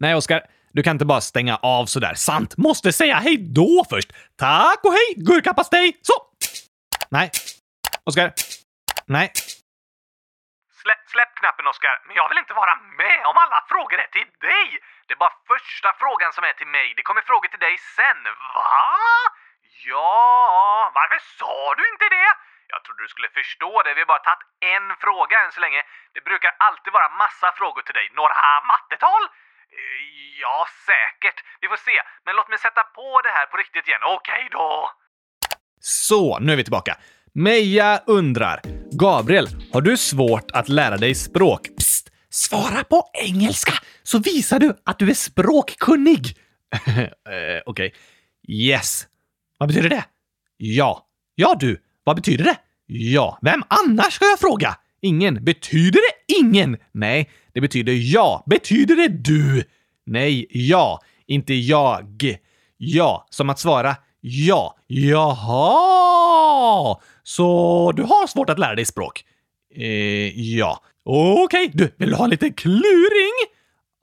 Nej, 0.00 0.14
Oskar. 0.14 0.42
Du 0.72 0.82
kan 0.82 0.94
inte 0.94 1.04
bara 1.04 1.20
stänga 1.20 1.56
av 1.56 1.86
sådär. 1.86 2.14
Sant! 2.14 2.56
Måste 2.56 2.92
säga 2.92 3.16
hej 3.16 3.36
då 3.36 3.86
först. 3.90 4.12
Tack 4.36 4.80
och 4.84 4.92
hej, 4.92 5.24
gurkapastej! 5.24 5.92
Så! 6.02 6.12
Nej. 7.08 7.30
Oskar. 8.04 8.32
Nej. 9.06 9.32
Släpp, 10.90 11.10
släpp 11.14 11.34
knappen, 11.40 11.66
Oskar. 11.72 11.96
Men 12.06 12.16
jag 12.20 12.28
vill 12.28 12.42
inte 12.44 12.54
vara 12.62 12.74
med 13.02 13.20
om 13.30 13.36
alla 13.44 13.60
frågor 13.72 13.98
är 14.04 14.10
till 14.16 14.30
dig. 14.48 14.68
Det 15.06 15.12
är 15.14 15.20
bara 15.24 15.36
första 15.52 15.88
frågan 16.02 16.30
som 16.36 16.44
är 16.44 16.54
till 16.60 16.70
mig. 16.78 16.86
Det 16.96 17.02
kommer 17.08 17.22
frågor 17.30 17.48
till 17.48 17.64
dig 17.66 17.74
sen. 17.96 18.20
Va? 18.54 18.76
Ja, 19.90 20.92
varför 20.98 21.20
sa 21.38 21.54
du 21.78 21.82
inte 21.92 22.06
det? 22.16 22.28
Jag 22.72 22.80
trodde 22.84 23.02
du 23.02 23.08
skulle 23.14 23.30
förstå 23.40 23.72
det. 23.82 23.94
Vi 23.94 24.00
har 24.04 24.10
bara 24.14 24.26
tagit 24.28 24.46
en 24.74 24.86
fråga 25.04 25.34
än 25.44 25.52
så 25.56 25.60
länge. 25.60 25.80
Det 26.14 26.22
brukar 26.30 26.52
alltid 26.66 26.92
vara 26.98 27.08
massa 27.24 27.48
frågor 27.58 27.82
till 27.82 27.98
dig. 27.98 28.06
Några 28.20 28.40
mattetal? 28.72 29.24
Eh, 29.78 30.00
ja, 30.44 30.58
säkert. 30.88 31.38
Vi 31.60 31.66
får 31.72 31.80
se. 31.88 31.96
Men 32.24 32.36
låt 32.38 32.48
mig 32.52 32.58
sätta 32.66 32.82
på 32.98 33.20
det 33.24 33.32
här 33.36 33.46
på 33.50 33.56
riktigt 33.62 33.88
igen. 33.88 34.04
Okej 34.18 34.48
då! 34.50 34.90
Så, 36.08 36.38
nu 36.38 36.52
är 36.52 36.56
vi 36.56 36.64
tillbaka. 36.68 36.94
Meja 37.34 37.90
undrar. 38.18 38.79
Gabriel, 38.92 39.48
har 39.72 39.80
du 39.80 39.96
svårt 39.96 40.50
att 40.50 40.68
lära 40.68 40.96
dig 40.96 41.14
språk? 41.14 41.68
Psst! 41.78 42.10
Svara 42.30 42.84
på 42.84 43.10
engelska 43.24 43.72
så 44.02 44.18
visar 44.18 44.58
du 44.58 44.74
att 44.84 44.98
du 44.98 45.10
är 45.10 45.14
språkkunnig. 45.14 46.36
Eh, 46.86 47.62
okej. 47.66 47.86
Okay. 47.86 47.90
Yes. 48.48 49.06
Vad 49.58 49.68
betyder 49.68 49.88
det? 49.88 50.04
Ja. 50.56 51.06
Ja, 51.34 51.56
du. 51.60 51.82
Vad 52.04 52.16
betyder 52.16 52.44
det? 52.44 52.56
Ja. 52.86 53.38
Vem 53.42 53.62
annars 53.68 54.12
ska 54.12 54.24
jag 54.24 54.40
fråga? 54.40 54.76
Ingen. 55.00 55.44
Betyder 55.44 56.00
det 56.00 56.34
ingen? 56.34 56.76
Nej, 56.92 57.30
det 57.52 57.60
betyder 57.60 57.92
ja. 57.92 58.44
Betyder 58.46 58.96
det 58.96 59.08
du? 59.08 59.64
Nej, 60.06 60.46
ja. 60.50 61.00
Inte 61.26 61.54
jag. 61.54 62.36
Ja, 62.76 63.26
som 63.30 63.50
att 63.50 63.58
svara 63.58 63.96
ja. 64.20 64.76
Jaha! 64.86 65.70
Så 67.22 67.92
du 67.96 68.02
har 68.02 68.26
svårt 68.26 68.50
att 68.50 68.58
lära 68.58 68.74
dig 68.74 68.84
språk? 68.84 69.24
Eh, 69.74 70.40
ja. 70.40 70.82
Okej, 71.04 71.42
okay. 71.44 71.70
du, 71.74 71.94
vill 71.96 72.08
du 72.08 72.14
ha 72.14 72.24
en 72.24 72.30
liten 72.30 72.52
kluring? 72.52 73.32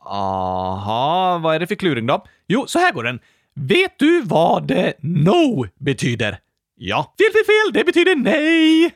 Aha, 0.05 1.39
vad 1.43 1.55
är 1.55 1.59
det 1.59 1.67
för 1.67 1.75
kluring 1.75 2.07
då? 2.07 2.25
Jo, 2.47 2.65
så 2.67 2.79
här 2.79 2.91
går 2.91 3.03
den. 3.03 3.19
Vet 3.55 3.99
du 3.99 4.21
vad 4.21 4.71
no 5.01 5.67
betyder? 5.79 6.39
Ja. 6.75 7.13
Fel, 7.17 7.33
fel, 7.33 7.45
fel! 7.45 7.73
Det 7.73 7.83
betyder 7.83 8.15
nej! 8.15 8.95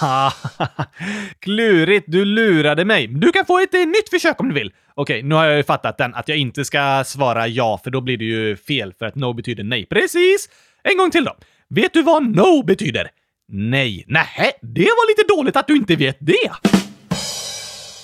Klurigt, 1.40 2.04
du 2.08 2.24
lurade 2.24 2.84
mig. 2.84 3.06
Du 3.06 3.32
kan 3.32 3.46
få 3.46 3.58
ett 3.58 3.74
eh, 3.74 3.80
nytt 3.80 4.10
försök 4.10 4.40
om 4.40 4.48
du 4.48 4.54
vill. 4.54 4.72
Okej, 4.94 5.22
nu 5.22 5.34
har 5.34 5.44
jag 5.44 5.56
ju 5.56 5.62
fattat 5.62 5.98
den, 5.98 6.14
att 6.14 6.28
jag 6.28 6.38
inte 6.38 6.64
ska 6.64 7.04
svara 7.06 7.48
ja, 7.48 7.80
för 7.84 7.90
då 7.90 8.00
blir 8.00 8.16
det 8.16 8.24
ju 8.24 8.56
fel, 8.56 8.94
för 8.98 9.06
att 9.06 9.14
no 9.14 9.32
betyder 9.32 9.64
nej. 9.64 9.86
Precis! 9.86 10.48
En 10.82 10.98
gång 10.98 11.10
till 11.10 11.24
då. 11.24 11.36
Vet 11.68 11.92
du 11.92 12.02
vad 12.02 12.36
no 12.36 12.62
betyder? 12.62 13.10
Nej. 13.48 14.04
Nähä, 14.06 14.52
det 14.62 14.80
var 14.84 15.08
lite 15.08 15.34
dåligt 15.36 15.56
att 15.56 15.66
du 15.66 15.76
inte 15.76 15.96
vet 15.96 16.16
det. 16.20 16.50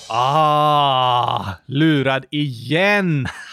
Ah, 0.09 1.45
lurad 1.67 2.25
igen. 2.31 3.27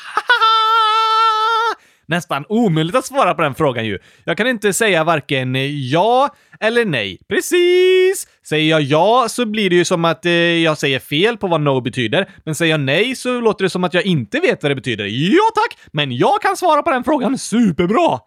Nästan 2.10 2.46
omöjligt 2.50 2.96
att 2.96 3.06
svara 3.06 3.34
på 3.34 3.42
den 3.42 3.56
frågan 3.56 3.86
ju. 3.86 4.00
Jag 4.24 4.38
kan 4.38 4.48
inte 4.48 4.74
säga 4.74 5.04
varken 5.04 5.56
ja 5.90 6.36
eller 6.60 6.86
nej. 6.86 7.20
Precis! 7.28 8.28
Säger 8.44 8.70
jag 8.70 8.82
ja 8.82 9.26
så 9.30 9.46
blir 9.46 9.70
det 9.70 9.76
ju 9.76 9.86
som 9.86 10.06
att 10.06 10.26
eh, 10.26 10.32
jag 10.34 10.78
säger 10.78 11.00
fel 11.00 11.38
på 11.38 11.48
vad 11.48 11.62
no 11.62 11.82
betyder, 11.82 12.30
men 12.46 12.56
säger 12.56 12.74
jag 12.74 12.80
nej 12.80 13.16
så 13.16 13.40
låter 13.40 13.64
det 13.64 13.70
som 13.70 13.84
att 13.84 13.94
jag 13.94 14.04
inte 14.04 14.40
vet 14.40 14.64
vad 14.64 14.72
det 14.72 14.76
betyder. 14.76 15.06
Ja 15.06 15.44
tack! 15.56 15.78
Men 15.92 16.18
jag 16.18 16.42
kan 16.42 16.58
svara 16.58 16.84
på 16.84 16.92
den 16.92 17.04
frågan 17.04 17.38
superbra! 17.38 18.20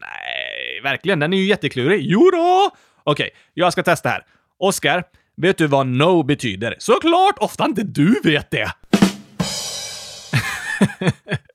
Nej, 0.00 0.80
verkligen. 0.82 1.18
Den 1.18 1.32
är 1.32 1.36
ju 1.36 1.44
jätteklurig. 1.44 2.00
Jo 2.04 2.30
då! 2.30 2.70
Okej, 3.04 3.30
jag 3.54 3.72
ska 3.72 3.82
testa 3.82 4.08
här. 4.08 4.24
Oskar, 4.58 5.04
vet 5.36 5.58
du 5.58 5.66
vad 5.66 5.86
no 5.86 6.22
betyder? 6.22 6.74
Såklart! 6.78 7.38
Ofta 7.38 7.64
inte 7.64 7.82
du 7.82 8.20
vet 8.24 8.50
det! 8.50 8.72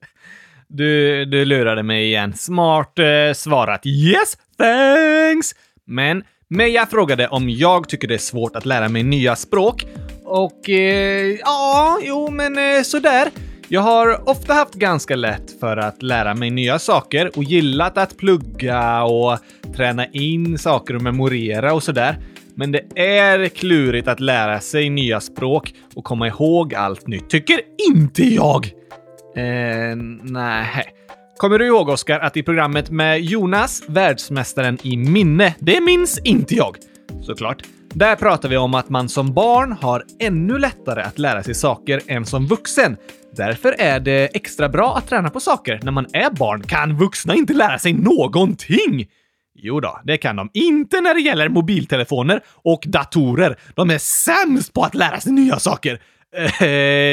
du, 0.68 1.26
du 1.26 1.46
lurade 1.46 1.84
mig 1.84 2.06
igen. 2.06 2.34
Smart 2.34 3.00
eh, 3.00 3.34
svarat. 3.34 3.86
Yes, 3.86 4.38
thanks! 4.58 5.56
Men 5.88 6.24
Meja 6.48 6.86
frågade 6.86 7.28
om 7.28 7.50
jag 7.50 7.90
tycker 7.90 8.08
det 8.08 8.14
är 8.14 8.18
svårt 8.18 8.56
att 8.56 8.66
lära 8.66 8.90
mig 8.90 9.04
nya 9.04 9.36
språk. 9.36 9.86
Och 10.24 10.70
eh, 10.70 11.36
ja, 11.40 12.00
jo 12.04 12.30
men 12.32 12.58
eh, 12.58 12.82
sådär. 12.84 13.30
Jag 13.68 13.82
har 13.82 14.30
ofta 14.30 14.54
haft 14.54 14.74
ganska 14.74 15.16
lätt 15.16 15.60
för 15.60 15.78
att 15.78 16.04
lära 16.04 16.36
mig 16.36 16.50
nya 16.50 16.80
saker 16.80 17.32
och 17.38 17.44
gillat 17.44 17.98
att 17.98 18.18
plugga 18.18 19.04
och 19.04 19.38
träna 19.76 20.06
in 20.06 20.58
saker 20.58 20.96
och 20.96 21.02
memorera 21.02 21.74
och 21.74 21.84
sådär. 21.84 22.18
Men 22.56 22.72
det 22.72 22.84
är 22.96 23.50
klurigt 23.50 24.08
att 24.08 24.20
lära 24.20 24.60
sig 24.60 24.90
nya 24.90 25.20
språk 25.20 25.74
och 25.96 26.04
komma 26.04 26.28
ihåg 26.28 26.76
allt 26.76 27.08
nytt. 27.08 27.30
Tycker 27.30 27.62
inte 27.90 28.24
jag! 28.24 28.72
Eh, 29.36 29.96
nej. 30.22 30.86
Kommer 31.38 31.60
du 31.60 31.68
ihåg, 31.68 31.90
Oskar, 31.90 32.20
att 32.20 32.38
i 32.38 32.44
programmet 32.44 32.90
med 32.90 33.22
Jonas, 33.22 33.84
världsmästaren 33.88 34.78
i 34.84 34.98
minne, 34.98 35.56
det 35.60 35.82
minns 35.82 36.20
inte 36.20 36.56
jag. 36.56 36.78
Såklart. 37.22 37.64
Där 37.94 38.16
pratar 38.16 38.50
vi 38.50 38.58
om 38.58 38.74
att 38.74 38.90
man 38.90 39.10
som 39.10 39.34
barn 39.34 39.72
har 39.72 40.04
ännu 40.20 40.58
lättare 40.58 41.02
att 41.02 41.20
lära 41.20 41.44
sig 41.44 41.56
saker 41.56 42.02
än 42.08 42.26
som 42.26 42.48
vuxen. 42.48 42.98
Därför 43.36 43.76
är 43.80 44.00
det 44.00 44.36
extra 44.36 44.70
bra 44.70 44.98
att 44.98 45.10
träna 45.10 45.30
på 45.30 45.40
saker 45.40 45.80
när 45.84 45.92
man 45.92 46.06
är 46.14 46.30
barn. 46.30 46.64
Kan 46.64 46.98
vuxna 46.98 47.36
inte 47.36 47.54
lära 47.54 47.80
sig 47.80 47.94
någonting? 47.94 49.08
Jo 49.56 49.80
då, 49.80 50.00
det 50.04 50.18
kan 50.18 50.36
de. 50.36 50.50
Inte 50.54 51.02
när 51.02 51.14
det 51.14 51.22
gäller 51.22 51.50
mobiltelefoner 51.50 52.42
och 52.48 52.84
datorer. 52.88 53.60
De 53.76 53.90
är 53.90 53.98
sämst 53.98 54.74
på 54.74 54.84
att 54.84 54.96
lära 54.96 55.20
sig 55.20 55.32
nya 55.32 55.60
saker. 55.60 56.02
Eh, 56.62 56.68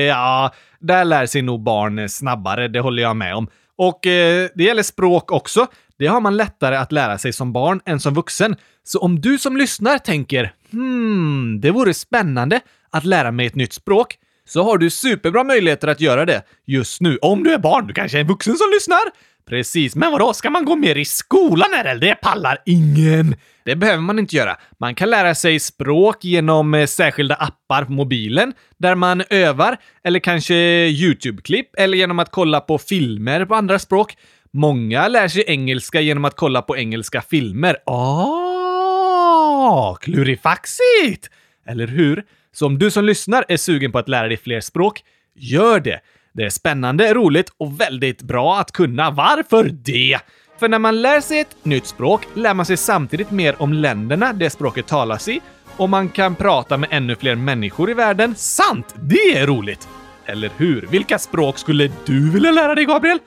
ja, 0.08 0.52
där 0.80 1.04
lär 1.04 1.26
sig 1.26 1.42
nog 1.42 1.62
barn 1.62 2.08
snabbare, 2.08 2.68
det 2.68 2.80
håller 2.80 3.02
jag 3.02 3.16
med 3.16 3.34
om. 3.34 3.48
Och 3.76 4.06
eh, 4.06 4.48
det 4.54 4.64
gäller 4.64 4.82
språk 4.82 5.32
också. 5.32 5.66
Det 5.98 6.06
har 6.06 6.20
man 6.20 6.36
lättare 6.36 6.76
att 6.76 6.92
lära 6.92 7.18
sig 7.18 7.32
som 7.32 7.52
barn 7.52 7.80
än 7.86 8.00
som 8.00 8.14
vuxen. 8.14 8.56
Så 8.84 8.98
om 8.98 9.20
du 9.20 9.38
som 9.38 9.56
lyssnar 9.56 9.98
tänker 9.98 10.52
“Hmm, 10.70 11.60
det 11.60 11.70
vore 11.70 11.94
spännande 11.94 12.60
att 12.90 13.04
lära 13.04 13.30
mig 13.30 13.46
ett 13.46 13.54
nytt 13.54 13.72
språk” 13.72 14.18
så 14.48 14.62
har 14.62 14.78
du 14.78 14.90
superbra 14.90 15.44
möjligheter 15.44 15.88
att 15.88 16.00
göra 16.00 16.26
det 16.26 16.42
just 16.66 17.00
nu. 17.00 17.18
Om 17.22 17.44
du 17.44 17.52
är 17.52 17.58
barn, 17.58 17.86
du 17.86 17.94
kanske 17.94 18.18
är 18.18 18.20
en 18.20 18.26
vuxen 18.26 18.56
som 18.56 18.70
lyssnar? 18.74 19.00
Precis, 19.48 19.96
men 19.96 20.12
vadå, 20.12 20.32
ska 20.32 20.50
man 20.50 20.64
gå 20.64 20.76
mer 20.76 20.98
i 20.98 21.04
skolan 21.04 21.74
eller? 21.74 21.94
Det 21.94 22.14
pallar 22.14 22.58
ingen! 22.66 23.34
Det 23.64 23.76
behöver 23.76 24.02
man 24.02 24.18
inte 24.18 24.36
göra. 24.36 24.56
Man 24.80 24.94
kan 24.94 25.10
lära 25.10 25.34
sig 25.34 25.60
språk 25.60 26.24
genom 26.24 26.74
eh, 26.74 26.86
särskilda 26.86 27.34
appar 27.34 27.84
på 27.84 27.92
mobilen 27.92 28.52
där 28.78 28.94
man 28.94 29.22
övar, 29.30 29.76
eller 30.04 30.20
kanske 30.20 30.54
YouTube-klipp, 30.88 31.68
eller 31.78 31.98
genom 31.98 32.18
att 32.18 32.30
kolla 32.30 32.60
på 32.60 32.78
filmer 32.78 33.44
på 33.44 33.54
andra 33.54 33.78
språk. 33.78 34.16
Många 34.52 35.08
lär 35.08 35.28
sig 35.28 35.44
engelska 35.46 36.00
genom 36.00 36.24
att 36.24 36.36
kolla 36.36 36.62
på 36.62 36.76
engelska 36.76 37.22
filmer. 37.22 37.76
Ah, 37.86 39.94
klurifaxigt! 39.94 41.30
Eller 41.66 41.86
hur? 41.86 42.24
Så 42.52 42.66
om 42.66 42.78
du 42.78 42.90
som 42.90 43.04
lyssnar 43.04 43.44
är 43.48 43.56
sugen 43.56 43.92
på 43.92 43.98
att 43.98 44.08
lära 44.08 44.28
dig 44.28 44.36
fler 44.36 44.60
språk, 44.60 45.04
gör 45.34 45.80
det. 45.80 46.00
Det 46.32 46.42
är 46.42 46.50
spännande, 46.50 47.14
roligt 47.14 47.52
och 47.56 47.80
väldigt 47.80 48.22
bra 48.22 48.58
att 48.58 48.72
kunna. 48.72 49.10
Varför 49.10 49.64
det? 49.64 50.18
För 50.58 50.68
när 50.68 50.78
man 50.78 51.02
lär 51.02 51.20
sig 51.20 51.40
ett 51.40 51.56
nytt 51.62 51.86
språk 51.86 52.22
lär 52.34 52.54
man 52.54 52.66
sig 52.66 52.76
samtidigt 52.76 53.30
mer 53.30 53.62
om 53.62 53.72
länderna 53.72 54.32
det 54.32 54.50
språket 54.50 54.86
talas 54.86 55.28
i 55.28 55.40
och 55.76 55.88
man 55.88 56.08
kan 56.08 56.34
prata 56.34 56.76
med 56.76 56.88
ännu 56.92 57.16
fler 57.16 57.34
människor 57.34 57.90
i 57.90 57.94
världen. 57.94 58.34
Sant! 58.34 58.94
Det 59.02 59.38
är 59.38 59.46
roligt! 59.46 59.88
Eller 60.26 60.50
hur? 60.56 60.86
Vilka 60.90 61.18
språk 61.18 61.58
skulle 61.58 61.90
du 62.06 62.30
vilja 62.30 62.50
lära 62.50 62.74
dig, 62.74 62.84
Gabriel? 62.84 63.18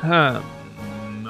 Hmm. 0.00 0.36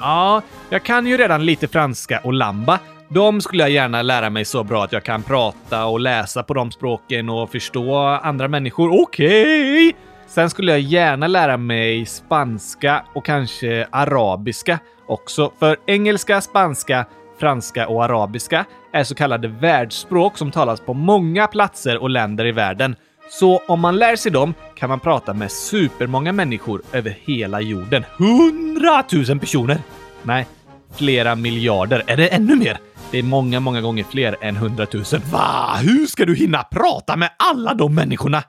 Ja, 0.01 0.41
jag 0.69 0.83
kan 0.83 1.07
ju 1.07 1.17
redan 1.17 1.45
lite 1.45 1.67
franska 1.67 2.19
och 2.23 2.33
lamba. 2.33 2.79
De 3.13 3.41
skulle 3.41 3.63
jag 3.63 3.69
gärna 3.69 4.01
lära 4.01 4.29
mig 4.29 4.45
så 4.45 4.63
bra 4.63 4.83
att 4.83 4.91
jag 4.91 5.03
kan 5.03 5.23
prata 5.23 5.85
och 5.85 5.99
läsa 5.99 6.43
på 6.43 6.53
de 6.53 6.71
språken 6.71 7.29
och 7.29 7.51
förstå 7.51 7.95
andra 7.97 8.47
människor. 8.47 9.01
Okej! 9.01 9.87
Okay. 9.87 9.93
Sen 10.27 10.49
skulle 10.49 10.71
jag 10.71 10.81
gärna 10.81 11.27
lära 11.27 11.57
mig 11.57 12.05
spanska 12.05 13.05
och 13.13 13.25
kanske 13.25 13.87
arabiska 13.91 14.79
också. 15.07 15.51
För 15.59 15.77
engelska, 15.85 16.41
spanska, 16.41 17.05
franska 17.39 17.87
och 17.87 18.03
arabiska 18.03 18.65
är 18.93 19.03
så 19.03 19.15
kallade 19.15 19.47
världsspråk 19.47 20.37
som 20.37 20.51
talas 20.51 20.79
på 20.79 20.93
många 20.93 21.47
platser 21.47 21.97
och 21.97 22.09
länder 22.09 22.45
i 22.45 22.51
världen. 22.51 22.95
Så 23.29 23.61
om 23.67 23.79
man 23.79 23.97
lär 23.97 24.15
sig 24.15 24.31
dem 24.31 24.53
kan 24.75 24.89
man 24.89 24.99
prata 24.99 25.33
med 25.33 25.51
supermånga 25.51 26.31
människor 26.31 26.81
över 26.91 27.17
hela 27.21 27.61
jorden. 27.61 28.03
Hundratusen 28.17 29.39
personer! 29.39 29.77
Nej, 30.23 30.47
flera 30.95 31.35
miljarder. 31.35 32.03
Är 32.07 32.17
det 32.17 32.27
ännu 32.27 32.55
mer? 32.55 32.77
Det 33.11 33.19
är 33.19 33.23
många, 33.23 33.59
många 33.59 33.81
gånger 33.81 34.03
fler 34.03 34.35
än 34.41 34.55
hundratusen. 34.55 35.21
Va? 35.31 35.77
Hur 35.81 36.05
ska 36.05 36.25
du 36.25 36.35
hinna 36.35 36.63
prata 36.63 37.15
med 37.15 37.29
alla 37.37 37.73
de 37.73 37.95
människorna? 37.95 38.43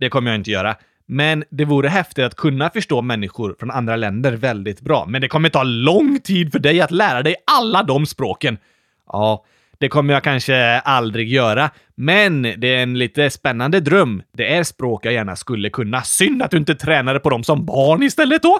Det 0.00 0.08
kommer 0.08 0.30
jag 0.30 0.38
inte 0.40 0.50
göra. 0.50 0.76
Men 1.06 1.44
det 1.50 1.64
vore 1.64 1.88
häftigt 1.88 2.24
att 2.24 2.34
kunna 2.34 2.70
förstå 2.70 3.02
människor 3.02 3.56
från 3.58 3.70
andra 3.70 3.96
länder 3.96 4.32
väldigt 4.32 4.80
bra. 4.80 5.06
Men 5.08 5.20
det 5.20 5.28
kommer 5.28 5.48
ta 5.48 5.62
lång 5.62 6.20
tid 6.20 6.52
för 6.52 6.58
dig 6.58 6.80
att 6.80 6.90
lära 6.90 7.22
dig 7.22 7.34
alla 7.46 7.82
de 7.82 8.06
språken. 8.06 8.58
Ja, 9.06 9.44
det 9.78 9.88
kommer 9.88 10.14
jag 10.14 10.24
kanske 10.24 10.80
aldrig 10.80 11.28
göra, 11.28 11.70
men 11.94 12.42
det 12.42 12.74
är 12.74 12.82
en 12.82 12.98
lite 12.98 13.30
spännande 13.30 13.80
dröm. 13.80 14.22
Det 14.32 14.54
är 14.54 14.64
språk 14.64 15.06
jag 15.06 15.12
gärna 15.12 15.36
skulle 15.36 15.70
kunna. 15.70 16.02
Synd 16.02 16.42
att 16.42 16.50
du 16.50 16.56
inte 16.56 16.74
tränade 16.74 17.20
på 17.20 17.30
dem 17.30 17.44
som 17.44 17.66
barn 17.66 18.02
istället 18.02 18.42
då! 18.42 18.58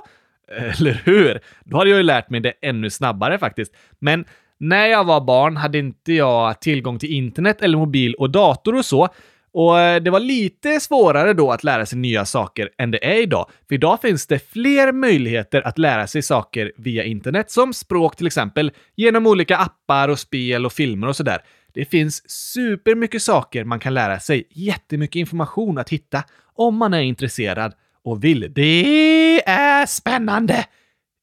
Eller 0.56 1.02
hur? 1.04 1.40
Då 1.64 1.76
hade 1.76 1.90
jag 1.90 1.96
ju 1.96 2.02
lärt 2.02 2.30
mig 2.30 2.40
det 2.40 2.52
ännu 2.62 2.90
snabbare 2.90 3.38
faktiskt. 3.38 3.72
Men 3.98 4.24
när 4.58 4.86
jag 4.86 5.04
var 5.04 5.20
barn 5.20 5.56
hade 5.56 5.78
inte 5.78 6.12
jag 6.12 6.60
tillgång 6.60 6.98
till 6.98 7.12
internet 7.12 7.62
eller 7.62 7.78
mobil 7.78 8.14
och 8.14 8.30
dator 8.30 8.74
och 8.74 8.84
så, 8.84 9.08
och 9.52 9.80
eh, 9.80 10.02
det 10.02 10.10
var 10.10 10.20
lite 10.20 10.80
svårare 10.80 11.32
då 11.32 11.52
att 11.52 11.64
lära 11.64 11.86
sig 11.86 11.98
nya 11.98 12.24
saker 12.24 12.70
än 12.78 12.90
det 12.90 13.04
är 13.04 13.22
idag. 13.22 13.50
För 13.68 13.74
idag 13.74 14.00
finns 14.00 14.26
det 14.26 14.38
fler 14.38 14.92
möjligheter 14.92 15.66
att 15.66 15.78
lära 15.78 16.06
sig 16.06 16.22
saker 16.22 16.72
via 16.76 17.04
internet, 17.04 17.50
som 17.50 17.72
språk 17.72 18.16
till 18.16 18.26
exempel, 18.26 18.72
genom 18.96 19.26
olika 19.26 19.56
appar 19.56 20.08
och 20.08 20.18
spel 20.18 20.66
och 20.66 20.72
filmer 20.72 21.06
och 21.06 21.16
sådär. 21.16 21.38
Det 21.74 21.84
finns 21.84 22.30
supermycket 22.30 23.22
saker 23.22 23.64
man 23.64 23.80
kan 23.80 23.94
lära 23.94 24.20
sig, 24.20 24.44
jättemycket 24.50 25.16
information 25.16 25.78
att 25.78 25.88
hitta 25.88 26.24
om 26.54 26.76
man 26.76 26.94
är 26.94 27.00
intresserad 27.00 27.72
och 28.04 28.24
vill. 28.24 28.52
Det 28.54 29.42
är 29.48 29.86
spännande! 29.86 30.64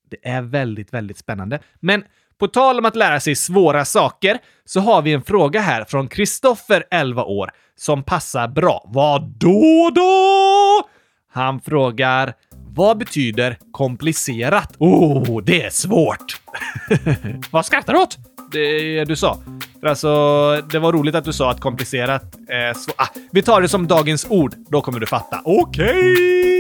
Det 0.09 0.29
är 0.29 0.41
väldigt, 0.41 0.93
väldigt 0.93 1.17
spännande. 1.17 1.59
Men 1.79 2.03
på 2.39 2.47
tal 2.47 2.79
om 2.79 2.85
att 2.85 2.95
lära 2.95 3.19
sig 3.19 3.35
svåra 3.35 3.85
saker 3.85 4.37
så 4.65 4.79
har 4.79 5.01
vi 5.01 5.13
en 5.13 5.21
fråga 5.21 5.61
här 5.61 5.85
från 5.85 6.07
Kristoffer, 6.07 6.83
11 6.91 7.23
år, 7.23 7.49
som 7.77 8.03
passar 8.03 8.47
bra. 8.47 8.85
Vad 8.87 9.21
då 9.21 9.91
då? 9.95 10.89
Han 11.33 11.61
frågar 11.61 12.33
vad 12.75 12.97
betyder 12.97 13.57
komplicerat? 13.71 14.75
Oh, 14.79 15.43
det 15.43 15.63
är 15.63 15.69
svårt! 15.69 16.41
vad 17.51 17.65
skrattar 17.65 17.93
du 17.93 17.99
åt? 17.99 18.17
Det 18.51 19.05
du 19.05 19.15
sa. 19.15 19.37
För 19.79 19.87
alltså, 19.87 20.07
det 20.71 20.79
var 20.79 20.93
roligt 20.93 21.15
att 21.15 21.25
du 21.25 21.33
sa 21.33 21.51
att 21.51 21.59
komplicerat 21.59 22.35
är 22.49 22.73
svårt. 22.73 22.95
Ah, 22.97 23.07
vi 23.31 23.41
tar 23.41 23.61
det 23.61 23.69
som 23.69 23.87
dagens 23.87 24.25
ord, 24.29 24.53
då 24.69 24.81
kommer 24.81 24.99
du 24.99 25.05
fatta. 25.05 25.41
Okej! 25.43 26.11
Okay. 26.11 26.54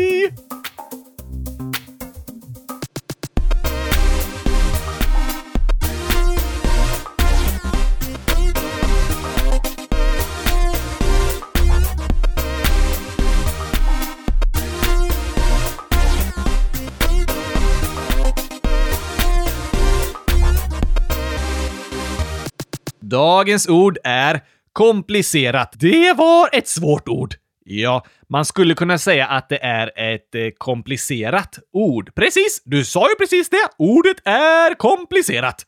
Dagens 23.15 23.67
ord 23.67 23.97
är 24.03 24.41
komplicerat. 24.73 25.73
Det 25.79 26.13
var 26.13 26.49
ett 26.51 26.67
svårt 26.67 27.07
ord. 27.07 27.35
Ja, 27.65 28.05
man 28.29 28.45
skulle 28.45 28.75
kunna 28.75 28.97
säga 28.97 29.27
att 29.27 29.49
det 29.49 29.63
är 29.63 30.15
ett 30.15 30.35
eh, 30.35 30.41
komplicerat 30.57 31.59
ord. 31.73 32.15
Precis! 32.15 32.61
Du 32.65 32.85
sa 32.85 33.09
ju 33.09 33.15
precis 33.15 33.49
det! 33.49 33.67
Ordet 33.77 34.17
är 34.25 34.73
komplicerat. 34.73 35.65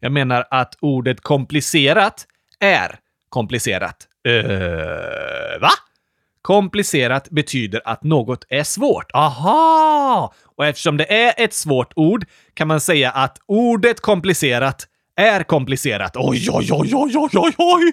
Jag 0.00 0.12
menar 0.12 0.46
att 0.50 0.74
ordet 0.80 1.20
komplicerat 1.20 2.26
är 2.60 2.98
komplicerat. 3.28 4.08
Öh, 4.28 5.60
va? 5.60 5.70
Komplicerat 6.42 7.30
betyder 7.30 7.82
att 7.84 8.02
något 8.02 8.44
är 8.48 8.62
svårt. 8.62 9.10
Aha! 9.14 10.34
Och 10.56 10.66
eftersom 10.66 10.96
det 10.96 11.12
är 11.12 11.34
ett 11.44 11.54
svårt 11.54 11.92
ord 11.96 12.24
kan 12.54 12.68
man 12.68 12.80
säga 12.80 13.10
att 13.10 13.38
ordet 13.46 14.00
komplicerat 14.00 14.88
är 15.18 15.42
komplicerat. 15.42 16.16
Oj, 16.16 16.48
oj, 16.50 16.68
oj, 16.72 16.90
oj, 16.94 17.16
oj, 17.16 17.30
oj, 17.34 17.54
oj! 17.58 17.92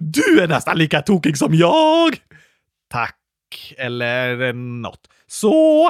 Du 0.00 0.40
är 0.40 0.48
nästan 0.48 0.78
lika 0.78 1.02
tokig 1.02 1.38
som 1.38 1.54
jag! 1.54 2.16
Tack, 2.90 3.16
eller 3.78 4.52
något. 4.52 5.00
Så, 5.26 5.86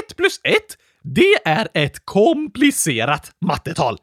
ett 0.00 0.16
plus 0.16 0.40
ett, 0.44 0.76
det 1.02 1.34
är 1.44 1.68
ett 1.74 2.04
komplicerat 2.04 3.32
mattetal. 3.40 3.98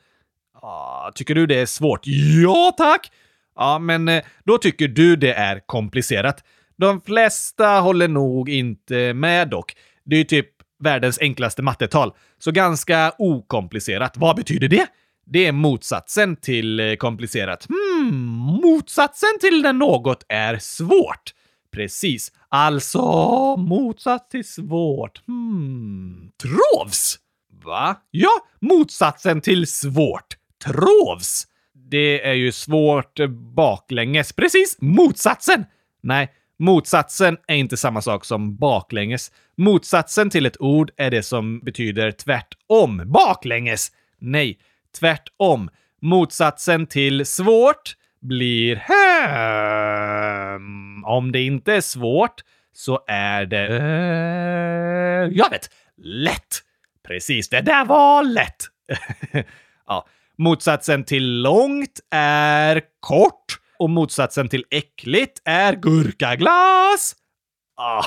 Ah, 0.62 1.12
tycker 1.12 1.36
du 1.36 1.46
det 1.46 1.60
är 1.60 1.66
svårt? 1.66 2.02
Ja, 2.44 2.74
tack! 2.78 3.12
Ja, 3.56 3.80
men 3.80 4.08
eh, 4.08 4.24
då 4.44 4.58
tycker 4.58 4.88
du 4.88 5.16
det 5.16 5.34
är 5.34 5.62
komplicerat. 5.66 6.44
De 6.78 7.02
flesta 7.02 7.68
håller 7.68 8.08
nog 8.08 8.50
inte 8.50 9.14
med 9.14 9.50
dock. 9.50 9.76
Det 10.06 10.16
är 10.16 10.20
ju 10.20 10.24
typ 10.26 10.50
världens 10.84 11.20
enklaste 11.22 11.62
mattetal, 11.62 12.12
så 12.40 12.52
ganska 12.52 13.14
okomplicerat. 13.18 14.18
Vad 14.18 14.36
betyder 14.36 14.68
det? 14.68 14.88
Det 15.30 15.46
är 15.46 15.52
motsatsen 15.52 16.36
till 16.36 16.80
eh, 16.80 16.96
komplicerat. 16.96 17.68
Hmm, 17.68 18.16
motsatsen 18.64 19.40
till 19.42 19.62
när 19.62 19.74
något 19.74 20.26
är 20.30 20.58
svårt. 20.58 21.34
Precis. 21.72 22.32
Alltså, 22.50 23.02
motsats 23.58 24.30
till 24.30 24.48
svårt. 24.48 25.22
Hmm, 25.28 26.30
trovs! 26.42 27.20
Va? 27.64 27.96
Ja, 28.12 28.32
motsatsen 28.60 29.42
till 29.42 29.68
svårt. 29.68 30.38
Trovs! 30.66 31.48
Det 31.74 32.28
är 32.28 32.34
ju 32.34 32.52
svårt 32.52 33.20
eh, 33.20 33.28
baklänges. 33.28 34.34
Precis, 34.34 34.78
motsatsen! 34.82 35.66
Nej, 36.02 36.32
motsatsen 36.60 37.38
är 37.48 37.56
inte 37.56 37.78
samma 37.78 38.02
sak 38.02 38.26
som 38.26 38.58
baklänges. 38.58 39.32
Motsatsen 39.58 40.30
till 40.30 40.46
ett 40.46 40.62
ord 40.62 40.92
är 40.98 41.12
det 41.12 41.24
som 41.24 41.60
betyder 41.60 42.12
tvärtom. 42.12 43.04
Baklänges! 43.06 43.92
Nej, 44.20 44.60
Tvärtom. 45.00 45.70
Motsatsen 46.02 46.88
till 46.88 47.26
svårt 47.26 47.96
blir 48.22 48.76
hem. 48.76 50.24
Om 51.06 51.32
det 51.32 51.42
inte 51.42 51.74
är 51.74 51.82
svårt 51.82 52.42
så 52.74 53.04
är 53.08 53.46
det... 53.46 53.68
Uh, 53.68 55.38
jag 55.38 55.50
vet! 55.50 55.70
Lätt! 55.98 56.62
Precis, 57.08 57.50
det 57.50 57.62
där 57.62 57.86
var 57.86 58.24
lätt! 58.24 58.64
ja. 59.88 60.08
Motsatsen 60.38 61.04
till 61.04 61.42
långt 61.42 62.00
är 62.12 62.82
kort 63.00 63.60
och 63.80 63.90
motsatsen 63.90 64.50
till 64.50 64.66
äckligt 64.72 65.42
är 65.46 65.74
gurkaglas. 65.74 67.16
Ja, 67.78 68.04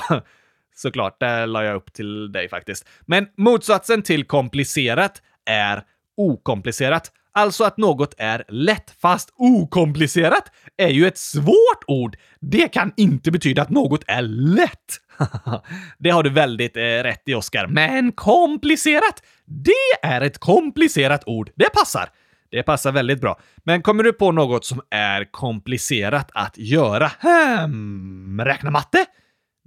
såklart, 0.75 1.19
det 1.19 1.45
la 1.45 1.63
jag 1.63 1.75
upp 1.75 1.93
till 1.93 2.31
dig 2.31 2.49
faktiskt. 2.49 2.87
Men 3.01 3.27
motsatsen 3.37 4.01
till 4.01 4.23
komplicerat 4.23 5.21
är 5.45 5.83
okomplicerat. 6.29 7.11
Alltså 7.33 7.63
att 7.63 7.77
något 7.77 8.13
är 8.17 8.43
lätt, 8.47 8.95
fast 9.01 9.29
okomplicerat 9.35 10.51
är 10.77 10.89
ju 10.89 11.07
ett 11.07 11.17
svårt 11.17 11.83
ord. 11.87 12.17
Det 12.39 12.67
kan 12.67 12.93
inte 12.97 13.31
betyda 13.31 13.61
att 13.61 13.69
något 13.69 14.03
är 14.07 14.21
lätt. 14.21 14.99
det 15.99 16.09
har 16.09 16.23
du 16.23 16.29
väldigt 16.29 16.77
eh, 16.77 16.81
rätt 16.81 17.23
i, 17.25 17.33
Oskar. 17.33 17.67
Men 17.67 18.11
komplicerat, 18.11 19.23
det 19.45 20.07
är 20.07 20.21
ett 20.21 20.37
komplicerat 20.37 21.23
ord. 21.25 21.51
Det 21.55 21.69
passar. 21.73 22.09
Det 22.51 22.63
passar 22.63 22.91
väldigt 22.91 23.21
bra. 23.21 23.39
Men 23.63 23.81
kommer 23.81 24.03
du 24.03 24.13
på 24.13 24.31
något 24.31 24.65
som 24.65 24.81
är 24.89 25.31
komplicerat 25.31 26.31
att 26.33 26.57
göra? 26.57 27.11
Hmm, 27.21 28.41
räkna 28.41 28.71
matte? 28.71 29.05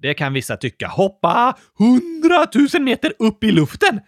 Det 0.03 0.15
kan 0.15 0.33
vissa 0.33 0.57
tycka. 0.57 0.89
Hoppa 0.89 1.57
hundratusen 1.79 2.85
meter 2.85 3.13
upp 3.19 3.45
i 3.45 3.53
luften? 3.53 4.01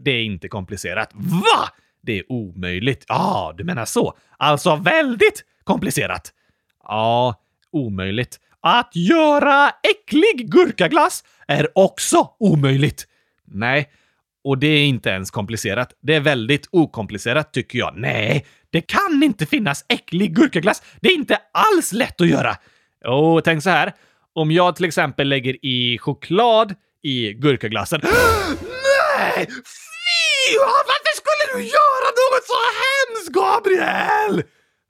Det 0.00 0.10
är 0.10 0.24
inte 0.24 0.48
komplicerat. 0.48 1.10
Va? 1.14 1.68
Det 2.02 2.18
är 2.18 2.32
omöjligt. 2.32 3.04
Ja, 3.08 3.14
ah, 3.14 3.52
du 3.52 3.64
menar 3.64 3.84
så. 3.84 4.16
Alltså 4.36 4.76
väldigt 4.76 5.44
komplicerat. 5.64 6.32
Ja, 6.84 7.34
omöjligt. 7.72 8.40
Att 8.60 8.96
göra 8.96 9.68
äcklig 9.68 10.50
gurkaglass 10.50 11.24
är 11.46 11.68
också 11.74 12.30
omöjligt. 12.38 13.06
Nej, 13.44 13.90
och 14.44 14.58
det 14.58 14.66
är 14.66 14.84
inte 14.84 15.10
ens 15.10 15.30
komplicerat. 15.30 15.92
Det 16.00 16.14
är 16.14 16.20
väldigt 16.20 16.68
okomplicerat 16.70 17.52
tycker 17.52 17.78
jag. 17.78 17.92
Nej, 17.96 18.46
det 18.70 18.80
kan 18.80 19.22
inte 19.22 19.46
finnas 19.46 19.84
äcklig 19.88 20.34
gurkaglass. 20.36 20.82
Det 21.00 21.08
är 21.08 21.14
inte 21.14 21.38
alls 21.52 21.92
lätt 21.92 22.20
att 22.20 22.28
göra. 22.28 22.56
Och 23.04 23.44
tänk 23.44 23.62
så 23.62 23.70
här. 23.70 23.92
Om 24.34 24.50
jag 24.50 24.76
till 24.76 24.84
exempel 24.84 25.28
lägger 25.28 25.66
i 25.66 25.98
choklad 25.98 26.74
i 27.02 27.32
gurkaglassen. 27.32 28.00
Nej! 28.04 29.46
Fy! 29.46 30.58
Du 31.54 31.62
göra 31.62 32.08
något 32.20 32.44
så 32.46 32.60
hemskt, 32.82 33.32
Gabriel? 33.32 34.42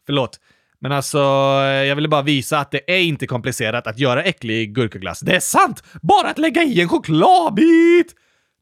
Förlåt. 0.06 0.40
Men 0.80 0.92
alltså, 0.92 1.18
jag 1.88 1.96
ville 1.96 2.08
bara 2.08 2.22
visa 2.22 2.58
att 2.58 2.70
det 2.70 2.90
är 2.90 3.00
inte 3.00 3.26
komplicerat 3.26 3.86
att 3.86 3.98
göra 3.98 4.22
äcklig 4.22 4.74
gurkaglass. 4.74 5.20
Det 5.20 5.36
är 5.36 5.40
sant! 5.40 5.82
Bara 6.02 6.28
att 6.28 6.38
lägga 6.38 6.62
i 6.62 6.80
en 6.80 6.88
chokladbit! 6.88 8.14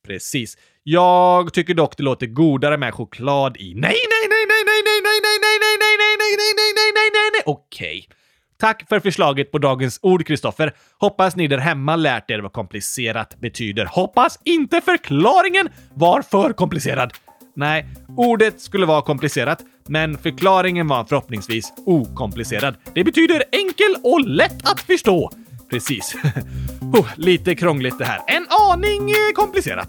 Precis. 0.06 0.56
Jag 0.82 1.52
tycker 1.52 1.74
dock 1.74 1.96
det 1.96 2.02
låter 2.02 2.26
godare 2.26 2.76
med 2.76 2.94
choklad 2.94 3.56
i. 3.56 3.74
Nej, 3.74 3.80
nej, 3.80 4.24
nej, 4.28 4.44
nej, 4.48 4.64
nej, 4.66 4.82
nej, 4.84 5.00
nej, 5.04 5.18
nej, 5.22 5.38
nej, 5.42 5.58
nej, 5.60 5.76
nej, 5.80 5.96
nej, 5.98 6.16
nej, 6.18 6.36
nej, 6.36 6.54
nej, 6.56 6.72
nej, 6.76 6.92
nej, 6.94 7.10
nej, 7.14 7.30
nej, 7.32 7.42
okej. 7.46 8.08
Tack 8.60 8.88
för 8.88 9.00
förslaget 9.00 9.52
på 9.52 9.58
dagens 9.58 9.98
ord, 10.02 10.26
Kristoffer. 10.26 10.74
Hoppas 10.98 11.36
ni 11.36 11.48
där 11.48 11.58
hemma 11.58 11.96
lärt 11.96 12.30
er 12.30 12.38
vad 12.38 12.52
komplicerat 12.52 13.40
betyder. 13.40 13.84
Hoppas 13.84 14.38
inte 14.44 14.80
förklaringen 14.80 15.68
var 15.94 16.22
för 16.22 16.52
komplicerad. 16.52 17.12
Nej, 17.54 17.86
ordet 18.16 18.60
skulle 18.60 18.86
vara 18.86 19.02
komplicerat, 19.02 19.58
men 19.88 20.18
förklaringen 20.18 20.88
var 20.88 21.04
förhoppningsvis 21.04 21.72
okomplicerad. 21.86 22.76
Det 22.94 23.04
betyder 23.04 23.44
enkel 23.52 23.96
och 24.02 24.20
lätt 24.20 24.68
att 24.70 24.80
förstå. 24.80 25.30
Precis. 25.70 26.14
oh, 26.80 27.06
lite 27.16 27.54
krångligt 27.54 27.98
det 27.98 28.04
här. 28.04 28.20
En 28.26 28.46
aning 28.72 29.10
eh, 29.10 29.16
komplicerat. 29.34 29.88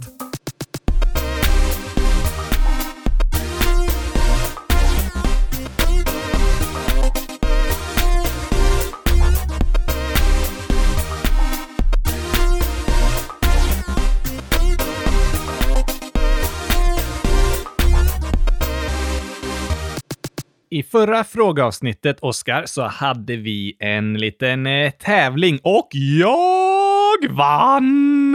I 20.73 20.83
förra 20.83 21.23
frågeavsnittet, 21.23 22.19
Oskar, 22.19 22.65
så 22.65 22.83
hade 22.83 23.35
vi 23.35 23.77
en 23.79 24.13
liten 24.13 24.67
eh, 24.67 24.91
tävling 24.91 25.59
och 25.63 25.89
jag 25.91 27.29
vann! 27.29 28.31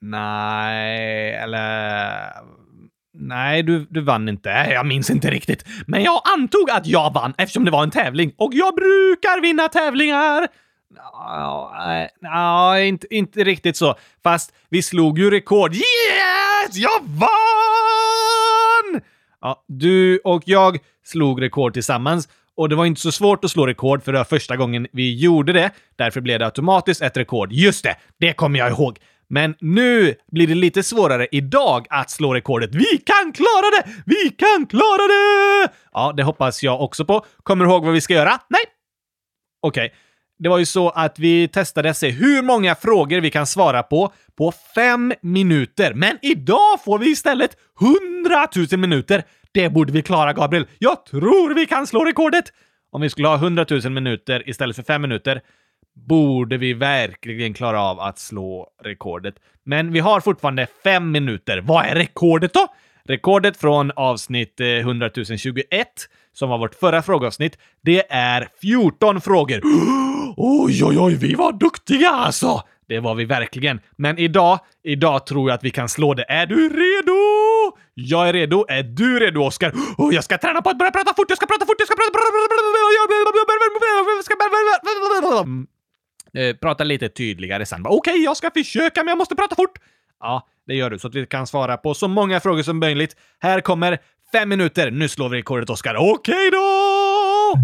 Nej, 0.00 1.34
eller... 1.34 2.20
Nej, 3.14 3.62
du, 3.62 3.86
du 3.90 4.00
vann 4.00 4.28
inte. 4.28 4.48
Jag 4.48 4.86
minns 4.86 5.10
inte 5.10 5.30
riktigt. 5.30 5.64
Men 5.86 6.02
jag 6.02 6.22
antog 6.34 6.70
att 6.70 6.86
jag 6.86 7.12
vann 7.14 7.34
eftersom 7.38 7.64
det 7.64 7.70
var 7.70 7.82
en 7.82 7.90
tävling 7.90 8.32
och 8.36 8.54
jag 8.54 8.74
brukar 8.74 9.42
vinna 9.42 9.68
tävlingar. 9.68 10.48
Nej, 11.78 12.08
no, 12.20 12.28
no, 12.28 12.78
inte, 12.78 13.14
inte 13.14 13.44
riktigt 13.44 13.76
så. 13.76 13.94
Fast 14.22 14.54
vi 14.68 14.82
slog 14.82 15.18
ju 15.18 15.30
rekord. 15.30 15.74
Yes! 15.74 16.76
Jag 16.76 17.00
vann! 17.02 17.28
Ja, 19.40 19.64
du 19.68 20.18
och 20.18 20.42
jag 20.46 20.78
slog 21.08 21.42
rekord 21.42 21.72
tillsammans. 21.72 22.28
Och 22.56 22.68
det 22.68 22.76
var 22.76 22.86
inte 22.86 23.00
så 23.00 23.12
svårt 23.12 23.44
att 23.44 23.50
slå 23.50 23.66
rekord 23.66 24.02
för 24.02 24.12
det 24.12 24.18
var 24.18 24.24
första 24.24 24.56
gången 24.56 24.86
vi 24.92 25.18
gjorde 25.18 25.52
det. 25.52 25.70
Därför 25.96 26.20
blev 26.20 26.38
det 26.38 26.44
automatiskt 26.44 27.02
ett 27.02 27.16
rekord. 27.16 27.52
Just 27.52 27.84
det! 27.84 27.96
Det 28.20 28.32
kommer 28.32 28.58
jag 28.58 28.70
ihåg. 28.70 28.98
Men 29.28 29.54
nu 29.60 30.14
blir 30.32 30.46
det 30.46 30.54
lite 30.54 30.82
svårare 30.82 31.26
idag 31.32 31.86
att 31.90 32.10
slå 32.10 32.34
rekordet. 32.34 32.74
Vi 32.74 32.98
kan 32.98 33.32
klara 33.32 33.70
det! 33.70 33.90
Vi 34.06 34.30
kan 34.30 34.66
klara 34.66 35.06
det! 35.06 35.72
Ja, 35.92 36.12
det 36.16 36.22
hoppas 36.22 36.62
jag 36.62 36.80
också 36.80 37.04
på. 37.04 37.24
Kommer 37.42 37.64
du 37.64 37.70
ihåg 37.70 37.84
vad 37.84 37.94
vi 37.94 38.00
ska 38.00 38.14
göra? 38.14 38.40
Nej? 38.48 38.60
Okej. 39.62 39.86
Okay. 39.86 39.98
Det 40.38 40.48
var 40.48 40.58
ju 40.58 40.66
så 40.66 40.90
att 40.90 41.18
vi 41.18 41.48
testade 41.48 41.90
att 41.90 41.96
se 41.96 42.10
hur 42.10 42.42
många 42.42 42.74
frågor 42.74 43.20
vi 43.20 43.30
kan 43.30 43.46
svara 43.46 43.82
på 43.82 44.12
på 44.36 44.52
fem 44.74 45.12
minuter. 45.20 45.94
Men 45.94 46.18
idag 46.22 46.82
får 46.84 46.98
vi 46.98 47.10
istället 47.10 47.56
hundratusen 47.80 48.80
minuter. 48.80 49.24
Det 49.54 49.70
borde 49.70 49.92
vi 49.92 50.02
klara, 50.02 50.32
Gabriel. 50.32 50.66
Jag 50.78 51.04
tror 51.04 51.54
vi 51.54 51.66
kan 51.66 51.86
slå 51.86 52.04
rekordet! 52.04 52.44
Om 52.90 53.00
vi 53.00 53.10
skulle 53.10 53.28
ha 53.28 53.34
100 53.34 53.66
000 53.70 53.90
minuter 53.90 54.48
istället 54.48 54.76
för 54.76 54.82
5 54.82 55.02
minuter 55.02 55.40
borde 56.06 56.56
vi 56.56 56.74
verkligen 56.74 57.54
klara 57.54 57.82
av 57.82 58.00
att 58.00 58.18
slå 58.18 58.68
rekordet. 58.84 59.34
Men 59.64 59.92
vi 59.92 60.00
har 60.00 60.20
fortfarande 60.20 60.66
5 60.84 61.10
minuter. 61.10 61.60
Vad 61.60 61.84
är 61.84 61.94
rekordet 61.94 62.52
då? 62.52 62.66
Rekordet 63.04 63.56
från 63.56 63.90
avsnitt 63.96 64.60
eh, 64.60 64.66
100 64.66 65.10
021, 65.38 65.88
som 66.32 66.50
var 66.50 66.58
vårt 66.58 66.74
förra 66.74 67.02
frågeavsnitt, 67.02 67.58
det 67.82 68.12
är 68.12 68.48
14 68.60 69.20
frågor. 69.20 69.60
Oj, 70.36 70.84
oj, 70.84 70.98
oj, 70.98 71.14
vi 71.14 71.34
var 71.34 71.52
duktiga 71.52 72.10
alltså! 72.10 72.62
Det 72.88 73.00
var 73.00 73.14
vi 73.14 73.24
verkligen. 73.24 73.80
Men 73.96 74.18
idag, 74.18 74.58
idag 74.84 75.26
tror 75.26 75.50
jag 75.50 75.54
att 75.54 75.64
vi 75.64 75.70
kan 75.70 75.88
slå 75.88 76.14
det. 76.14 76.24
Är 76.28 76.46
du 76.46 76.68
redo? 76.68 77.37
Jag 78.00 78.28
är 78.28 78.32
redo. 78.32 78.64
Är 78.68 78.82
du 78.82 79.18
redo, 79.18 79.40
Oskar? 79.40 79.72
Oh, 79.96 80.14
jag 80.14 80.24
ska 80.24 80.38
träna 80.38 80.62
på 80.62 80.70
att 80.70 80.78
börja 80.78 80.90
prata 80.90 81.14
fort! 81.14 81.26
Jag 81.28 81.36
ska 81.36 81.46
prata 81.46 81.66
fort! 81.66 81.76
Jag 81.78 81.88
ska 81.88 81.96
prata... 81.96 82.08
Mm. 85.42 85.66
Eh, 86.34 86.56
prata 86.56 86.84
lite 86.84 87.08
tydligare 87.08 87.66
sen. 87.66 87.80
Okej, 87.86 87.98
okay, 87.98 88.16
jag 88.24 88.36
ska 88.36 88.50
försöka, 88.50 89.04
men 89.04 89.08
jag 89.08 89.18
måste 89.18 89.34
prata 89.34 89.54
fort! 89.54 89.78
Ja, 90.20 90.46
det 90.66 90.74
gör 90.74 90.90
du, 90.90 90.98
så 90.98 91.08
att 91.08 91.14
vi 91.14 91.26
kan 91.26 91.46
svara 91.46 91.76
på 91.76 91.94
så 91.94 92.08
många 92.08 92.40
frågor 92.40 92.62
som 92.62 92.78
möjligt. 92.78 93.16
Här 93.38 93.60
kommer 93.60 93.98
fem 94.32 94.48
minuter. 94.48 94.90
Nu 94.90 95.08
slår 95.08 95.28
vi 95.28 95.38
rekordet, 95.38 95.70
Oskar. 95.70 95.94
Okej 95.94 96.34
okay 96.34 96.50
då! 96.50 97.54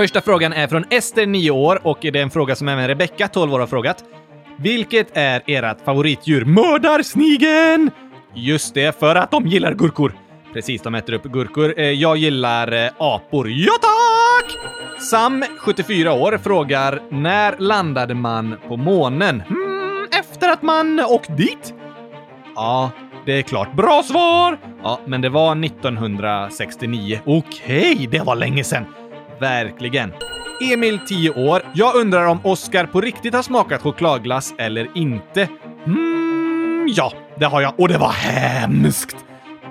Första 0.00 0.20
frågan 0.20 0.52
är 0.52 0.66
från 0.66 0.84
Ester, 0.90 1.26
9 1.26 1.50
år, 1.50 1.80
och 1.82 1.98
det 2.00 2.08
är 2.08 2.16
en 2.16 2.30
fråga 2.30 2.56
som 2.56 2.68
även 2.68 2.88
Rebecka, 2.88 3.28
12 3.28 3.54
år, 3.54 3.58
har 3.58 3.66
frågat. 3.66 4.04
Vilket 4.58 5.16
är 5.16 5.42
ert 5.46 5.84
favoritdjur? 5.84 6.44
Mördarsnigeln! 6.44 7.90
Just 8.34 8.74
det, 8.74 8.98
för 8.98 9.16
att 9.16 9.30
de 9.30 9.46
gillar 9.46 9.74
gurkor. 9.74 10.12
Precis, 10.52 10.82
de 10.82 10.94
äter 10.94 11.12
upp 11.12 11.22
gurkor. 11.22 11.74
Eh, 11.76 11.90
jag 11.90 12.16
gillar 12.16 12.72
eh, 12.72 12.90
apor. 12.98 13.50
Ja, 13.50 13.72
tack! 13.80 14.58
Sam, 15.00 15.44
74 15.58 16.12
år, 16.12 16.38
frågar 16.42 17.02
när 17.10 17.58
landade 17.58 18.14
man 18.14 18.56
på 18.68 18.76
månen? 18.76 19.42
Mm, 19.50 20.06
efter 20.20 20.52
att 20.52 20.62
man 20.62 21.00
åkt 21.00 21.36
dit? 21.36 21.74
Ja, 22.54 22.90
det 23.26 23.32
är 23.32 23.42
klart. 23.42 23.74
Bra 23.74 24.02
svar! 24.02 24.58
Ja, 24.82 25.00
men 25.06 25.20
det 25.20 25.28
var 25.28 25.64
1969. 25.64 27.20
Okej, 27.24 27.92
okay, 27.92 28.06
det 28.06 28.20
var 28.20 28.36
länge 28.36 28.64
sedan. 28.64 28.84
Verkligen. 29.40 30.12
Emil, 30.72 30.98
10 31.06 31.30
år. 31.30 31.62
Jag 31.74 31.96
undrar 31.96 32.26
om 32.26 32.40
Oskar 32.44 32.86
på 32.86 33.00
riktigt 33.00 33.34
har 33.34 33.42
smakat 33.42 33.82
chokladglass 33.82 34.54
eller 34.58 34.88
inte. 34.94 35.48
Mm, 35.86 36.86
ja, 36.88 37.12
det 37.38 37.46
har 37.46 37.60
jag. 37.60 37.80
Och 37.80 37.88
det 37.88 37.98
var 37.98 38.12
hemskt! 38.12 39.16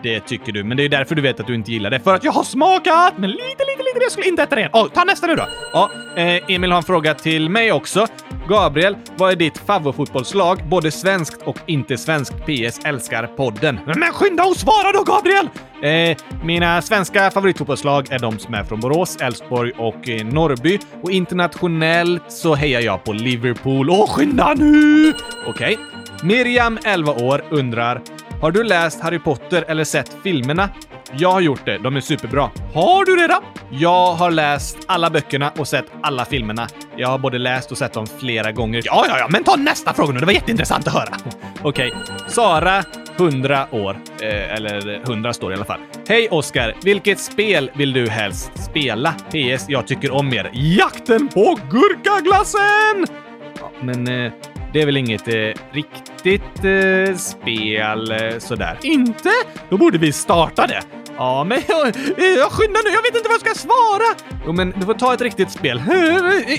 Det 0.04 0.20
tycker 0.20 0.52
du, 0.52 0.64
men 0.64 0.78
det 0.78 0.84
är 0.84 0.90
därför 0.90 1.16
du 1.16 1.22
vet 1.22 1.40
att 1.40 1.48
du 1.48 1.56
inte 1.56 1.72
gillar 1.72 1.90
det. 1.90 2.00
För 2.00 2.16
att 2.16 2.24
jag 2.24 2.32
har 2.32 2.44
smakat! 2.44 3.14
Men 3.18 3.30
lite, 3.30 3.64
lite, 3.89 3.99
lite 3.99 3.99
det. 3.99 4.04
Jag 4.04 4.12
skulle 4.12 4.28
inte 4.28 4.43
äta 4.43 4.56
det 4.56 4.62
igen. 4.62 4.71
Oh, 4.73 4.88
ta 4.89 5.04
nästa 5.04 5.28
nu 5.28 5.36
då. 5.36 5.47
Ja, 5.73 5.91
eh, 6.15 6.56
Emil 6.56 6.71
har 6.71 6.78
en 6.78 6.84
fråga 6.84 7.13
till 7.13 7.49
mig 7.49 7.71
också. 7.71 8.08
Gabriel, 8.49 8.95
vad 9.17 9.32
är 9.32 9.36
ditt 9.36 9.58
favoritfotbollslag? 9.58 10.63
Både 10.67 10.91
svenskt 10.91 11.41
och 11.43 11.58
inte 11.65 11.97
svenskt. 11.97 12.34
PS 12.45 12.80
älskar 12.86 13.28
podden. 13.28 13.80
Men 13.86 14.13
skynda 14.13 14.43
och 14.43 14.56
svara 14.56 14.91
då, 14.91 15.04
Gabriel! 15.04 15.49
Eh, 15.84 16.17
mina 16.43 16.82
svenska 16.82 17.32
favoritfotbollslag 17.32 18.12
är 18.12 18.19
de 18.19 18.39
som 18.39 18.54
är 18.54 18.63
från 18.63 18.80
Borås, 18.80 19.17
Elfsborg 19.21 19.71
och 19.78 20.10
eh, 20.10 20.25
Norrby. 20.25 20.80
Och 21.04 21.12
internationellt 21.12 22.23
så 22.28 22.56
hejar 22.56 22.82
jag 22.82 23.04
på 23.04 23.13
Liverpool. 23.13 23.89
Åh, 23.89 24.10
skynda 24.10 24.54
nu! 24.54 25.13
Okej. 25.47 25.78
Okay. 25.78 25.78
Miriam, 26.23 26.80
11 26.84 27.12
år, 27.12 27.43
undrar 27.49 28.02
har 28.41 28.52
du 28.52 28.63
läst 28.63 29.02
Harry 29.02 29.19
Potter 29.19 29.65
eller 29.67 29.84
sett 29.84 30.17
filmerna? 30.23 30.69
Jag 31.17 31.32
har 31.32 31.41
gjort 31.41 31.65
det. 31.65 31.78
De 31.78 31.95
är 31.95 32.02
superbra. 32.02 32.50
Har 32.74 33.06
du 33.06 33.15
det 33.15 33.28
då? 33.28 33.41
Jag 33.69 34.13
har 34.13 34.32
läst 34.32 34.78
alla 34.86 35.10
böckerna 35.10 35.52
och 35.58 35.67
sett 35.67 35.86
alla 36.02 36.26
filmerna. 36.26 36.67
Jag 36.95 37.08
har 37.08 37.17
både 37.17 37.38
läst 37.38 37.72
och 37.72 37.78
sett 37.78 37.93
dem 37.93 38.08
flera 38.19 38.52
gånger. 38.52 38.82
Ja, 38.86 39.06
ja, 39.08 39.17
ja, 39.19 39.28
men 39.30 39.43
ta 39.43 39.56
nästa 39.56 39.93
fråga 39.93 40.13
nu. 40.13 40.19
Det 40.19 40.26
var 40.26 40.34
jätteintressant 40.34 40.88
att 40.88 40.93
höra. 40.93 41.15
Okej. 41.62 41.91
Okay. 41.91 42.30
Sara, 42.30 42.84
100 43.17 43.67
år. 43.72 43.98
Eh, 44.22 44.54
eller 44.54 44.95
eh, 44.95 45.02
100 45.02 45.34
står 45.34 45.52
i 45.52 45.56
alla 45.56 45.65
fall. 45.65 45.80
Hej 46.08 46.28
Oskar! 46.32 46.74
Vilket 46.84 47.19
spel 47.19 47.72
vill 47.76 47.93
du 47.93 48.10
helst 48.10 48.52
spela? 48.63 49.12
PS. 49.12 49.65
Jag 49.67 49.88
tycker 49.88 50.12
om 50.12 50.34
er. 50.34 50.50
Jakten 50.54 51.28
på 51.28 51.60
gurkaglassen! 51.69 53.15
Ja, 53.60 53.72
men 53.82 54.26
eh, 54.26 54.32
det 54.74 54.82
är 54.82 54.86
väl 54.86 54.98
inget 54.98 55.28
eh, 55.28 55.34
riktigt 55.72 56.64
eh, 56.64 57.16
spel 57.16 58.12
eh, 58.12 58.40
sådär. 58.40 58.78
Inte? 58.82 59.30
Då 59.70 59.78
borde 59.78 59.98
vi 59.98 60.12
starta 60.12 60.68
det. 60.68 60.82
Ja, 61.18 61.44
men 61.44 61.62
jag, 61.68 61.88
jag 62.18 62.52
skyndar 62.52 62.84
nu. 62.84 62.90
Jag 62.90 63.02
vet 63.02 63.16
inte 63.16 63.30
vad 63.30 63.34
jag 63.34 63.56
ska 63.56 63.68
svara. 63.68 64.36
Jo, 64.46 64.54
men 64.54 64.74
du 64.80 64.86
får 64.86 64.94
ta 64.94 65.14
ett 65.14 65.22
riktigt 65.22 65.52
spel. 65.52 65.82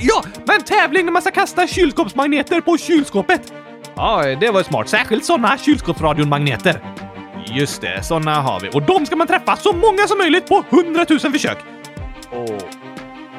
Ja, 0.02 0.24
men 0.46 0.62
tävling 0.62 1.06
där 1.06 1.12
man 1.12 1.22
ska 1.22 1.30
kasta 1.30 1.66
kylskåpsmagneter 1.66 2.60
på 2.60 2.78
kylskåpet. 2.78 3.52
Ja, 3.96 4.36
det 4.40 4.50
var 4.50 4.62
smart. 4.62 4.88
Särskilt 4.88 5.24
sådana 5.24 5.58
kylskåpsradion-magneter. 5.58 6.80
Just 7.46 7.80
det, 7.80 8.02
sådana 8.02 8.34
har 8.34 8.60
vi. 8.60 8.68
Och 8.72 8.82
de 8.82 9.06
ska 9.06 9.16
man 9.16 9.26
träffa 9.26 9.56
så 9.56 9.72
många 9.72 10.06
som 10.08 10.18
möjligt 10.18 10.46
på 10.48 10.64
100 10.70 11.06
000 11.08 11.18
försök. 11.18 11.58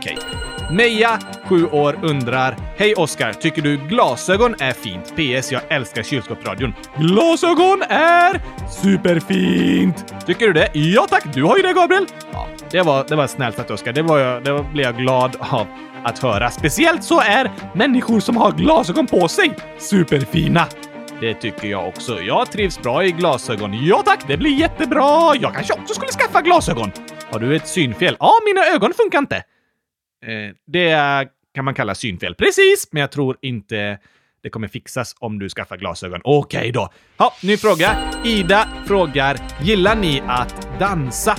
Okej. 0.02 0.18
Okay. 0.18 0.76
Meja, 0.76 1.20
7 1.44 1.66
år, 1.66 2.00
undrar 2.02 2.58
Hej 2.78 2.96
Oskar, 2.96 3.34
tycker 3.34 3.62
du 3.62 3.78
glasögon 3.78 4.56
är 4.60 4.74
fint? 4.74 5.14
PS. 5.16 5.52
Jag 5.52 5.62
älskar 5.70 6.04
kylskåpsradion. 6.04 6.74
Glasögon 6.98 7.82
är 7.90 8.42
superfint! 8.82 10.14
Tycker 10.26 10.48
du 10.48 10.54
det? 10.54 10.70
Ja 10.74 11.08
tack, 11.10 11.24
du 11.34 11.44
har 11.44 11.58
ju 11.58 11.64
det 11.64 11.74
Gabriel! 11.74 12.06
Ja, 12.34 12.48
det 12.72 12.82
var, 12.82 13.06
det 13.08 13.16
var 13.16 13.28
snällt 13.28 13.56
sagt 13.56 13.72
Oskar. 13.72 13.94
Det, 13.94 14.02
var 14.02 14.20
jag, 14.20 14.44
det 14.44 14.66
blev 14.74 14.86
jag 14.86 14.98
glad 14.98 15.36
av 15.40 15.68
att 16.04 16.20
höra. 16.20 16.52
Speciellt 16.52 17.04
så 17.04 17.20
är 17.20 17.52
människor 17.74 18.20
som 18.20 18.38
har 18.38 18.52
glasögon 18.52 19.08
på 19.08 19.28
sig 19.28 19.52
superfina. 19.78 20.68
Det 21.20 21.34
tycker 21.34 21.68
jag 21.68 21.88
också. 21.88 22.22
Jag 22.22 22.52
trivs 22.52 22.82
bra 22.82 23.06
i 23.06 23.12
glasögon. 23.12 23.86
Ja 23.86 24.02
tack, 24.06 24.28
det 24.28 24.38
blir 24.38 24.60
jättebra! 24.60 25.36
Jag 25.36 25.54
kanske 25.54 25.74
också 25.74 25.94
skulle 25.94 26.12
skaffa 26.12 26.42
glasögon. 26.42 26.92
Har 27.32 27.40
du 27.40 27.56
ett 27.56 27.68
synfel? 27.68 28.18
Ja, 28.20 28.34
mina 28.46 28.76
ögon 28.76 28.94
funkar 28.98 29.20
inte. 29.20 29.44
Eh, 30.26 30.56
det 30.68 31.28
kan 31.56 31.66
man 31.66 31.74
kalla 31.74 31.96
synfel. 31.96 32.36
Precis, 32.36 32.88
men 32.92 33.02
jag 33.02 33.12
tror 33.12 33.38
inte 33.42 34.00
det 34.44 34.50
kommer 34.50 34.68
fixas 34.68 35.16
om 35.20 35.40
du 35.40 35.50
skaffar 35.50 35.78
glasögon. 35.78 36.22
Okej 36.24 36.60
okay 36.60 36.72
då. 36.72 36.90
Ja, 37.18 37.34
ny 37.44 37.58
fråga. 37.58 37.98
Ida 38.26 38.68
frågar, 38.88 39.38
gillar 39.62 39.96
ni 39.96 40.22
att 40.28 40.80
dansa? 40.80 41.36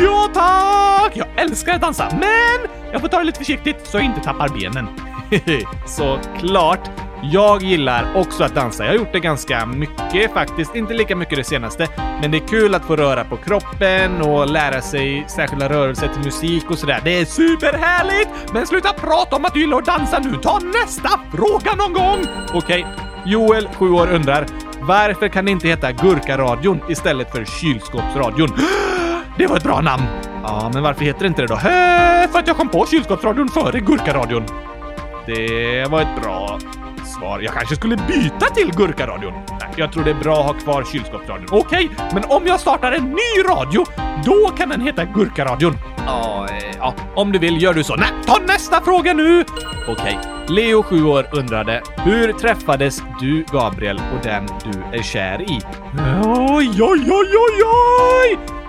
Ja 0.00 0.30
tack! 0.34 1.16
Jag 1.16 1.40
älskar 1.40 1.74
att 1.74 1.80
dansa, 1.80 2.08
men 2.12 2.70
jag 2.92 3.00
får 3.00 3.08
ta 3.08 3.18
det 3.18 3.24
lite 3.24 3.38
försiktigt 3.38 3.86
så 3.86 3.96
jag 3.96 4.04
inte 4.04 4.20
tappar 4.20 4.48
benen. 4.48 4.86
Såklart. 5.86 7.11
Jag 7.24 7.62
gillar 7.62 8.12
också 8.16 8.44
att 8.44 8.54
dansa. 8.54 8.84
Jag 8.84 8.90
har 8.90 8.98
gjort 8.98 9.12
det 9.12 9.20
ganska 9.20 9.66
mycket 9.66 10.32
faktiskt. 10.32 10.74
Inte 10.74 10.94
lika 10.94 11.16
mycket 11.16 11.38
det 11.38 11.44
senaste, 11.44 11.88
men 12.20 12.30
det 12.30 12.36
är 12.36 12.48
kul 12.48 12.74
att 12.74 12.84
få 12.84 12.96
röra 12.96 13.24
på 13.24 13.36
kroppen 13.36 14.22
och 14.22 14.46
lära 14.46 14.80
sig 14.80 15.24
särskilda 15.28 15.68
rörelser 15.68 16.08
till 16.08 16.24
musik 16.24 16.70
och 16.70 16.78
sådär. 16.78 17.00
Det 17.04 17.20
är 17.20 17.24
superhärligt! 17.24 18.52
Men 18.52 18.66
sluta 18.66 18.92
prata 18.92 19.36
om 19.36 19.44
att 19.44 19.54
du 19.54 19.60
gillar 19.60 19.78
att 19.78 19.86
dansa 19.86 20.18
nu. 20.18 20.36
Ta 20.42 20.58
nästa 20.58 21.08
fråga 21.32 21.74
någon 21.74 21.92
gång! 21.92 22.26
Okej. 22.54 22.86
Okay. 22.86 23.32
Joel, 23.32 23.68
7 23.68 23.90
år, 23.90 24.08
undrar 24.12 24.46
varför 24.80 25.28
kan 25.28 25.44
det 25.44 25.50
inte 25.50 25.68
heta 25.68 25.92
Gurkaradion 25.92 26.80
istället 26.88 27.30
för 27.30 27.44
Kylskåpsradion? 27.44 28.48
Det 29.38 29.46
var 29.46 29.56
ett 29.56 29.64
bra 29.64 29.80
namn! 29.80 30.04
Ja, 30.42 30.70
men 30.74 30.82
varför 30.82 31.04
heter 31.04 31.20
det 31.20 31.26
inte 31.26 31.42
det 31.42 31.48
då? 31.48 31.54
Hö, 31.54 32.28
för 32.28 32.38
att 32.38 32.46
jag 32.46 32.56
kom 32.56 32.68
på 32.68 32.86
Kylskåpsradion 32.86 33.48
före 33.48 33.80
Gurkaradion. 33.80 34.44
Det 35.26 35.90
var 35.90 36.00
ett 36.00 36.22
bra 36.22 36.58
svar. 37.22 37.40
Jag 37.40 37.54
kanske 37.54 37.76
skulle 37.76 37.96
byta 37.96 38.46
till 38.46 38.72
Gurkaradion. 38.76 39.32
Nej, 39.32 39.70
jag 39.76 39.92
tror 39.92 40.04
det 40.04 40.10
är 40.10 40.14
bra 40.22 40.40
att 40.40 40.46
ha 40.46 40.52
kvar 40.52 40.84
kylskåpsradion. 40.92 41.46
Okej, 41.50 41.88
okay, 41.92 42.06
men 42.12 42.24
om 42.24 42.46
jag 42.46 42.60
startar 42.60 42.92
en 42.92 43.04
ny 43.04 43.42
radio, 43.48 43.84
då 44.24 44.48
kan 44.56 44.68
den 44.68 44.80
heta 44.80 45.04
Gurkaradion. 45.04 45.78
Ja, 46.06 46.48
eh, 46.50 46.76
ja, 46.78 46.94
om 47.14 47.32
du 47.32 47.38
vill 47.38 47.62
gör 47.62 47.74
du 47.74 47.84
så. 47.84 47.96
Nej, 47.96 48.08
ta 48.26 48.38
nästa 48.46 48.80
fråga 48.80 49.12
nu! 49.12 49.44
Okej. 49.88 50.18
Okay. 50.22 50.56
Leo, 50.56 50.82
7 50.82 51.04
år, 51.04 51.26
undrade 51.32 51.82
hur 51.96 52.32
träffades 52.32 53.02
du, 53.20 53.44
Gabriel, 53.52 53.96
och 53.96 54.22
den 54.22 54.46
du 54.64 54.98
är 54.98 55.02
kär 55.02 55.42
i? 55.42 55.60
Oj, 56.24 56.82
oj, 56.82 57.10
oj, 57.10 57.32
oj, 57.34 57.62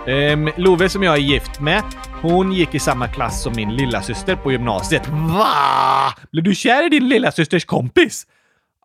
oj! 0.07 0.33
Um, 0.33 0.49
Love 0.57 0.89
som 0.89 1.03
jag 1.03 1.15
är 1.15 1.21
gift 1.21 1.59
med, 1.59 1.83
hon 2.21 2.53
gick 2.53 2.75
i 2.75 2.79
samma 2.79 3.07
klass 3.07 3.43
som 3.43 3.53
min 3.55 3.75
lilla 3.75 4.01
syster 4.01 4.35
på 4.35 4.51
gymnasiet. 4.51 5.07
Va? 5.07 6.13
Blev 6.31 6.43
du 6.43 6.55
kär 6.55 6.85
i 6.85 6.89
din 6.89 7.09
lilla 7.09 7.31
systers 7.31 7.65
kompis? 7.65 8.27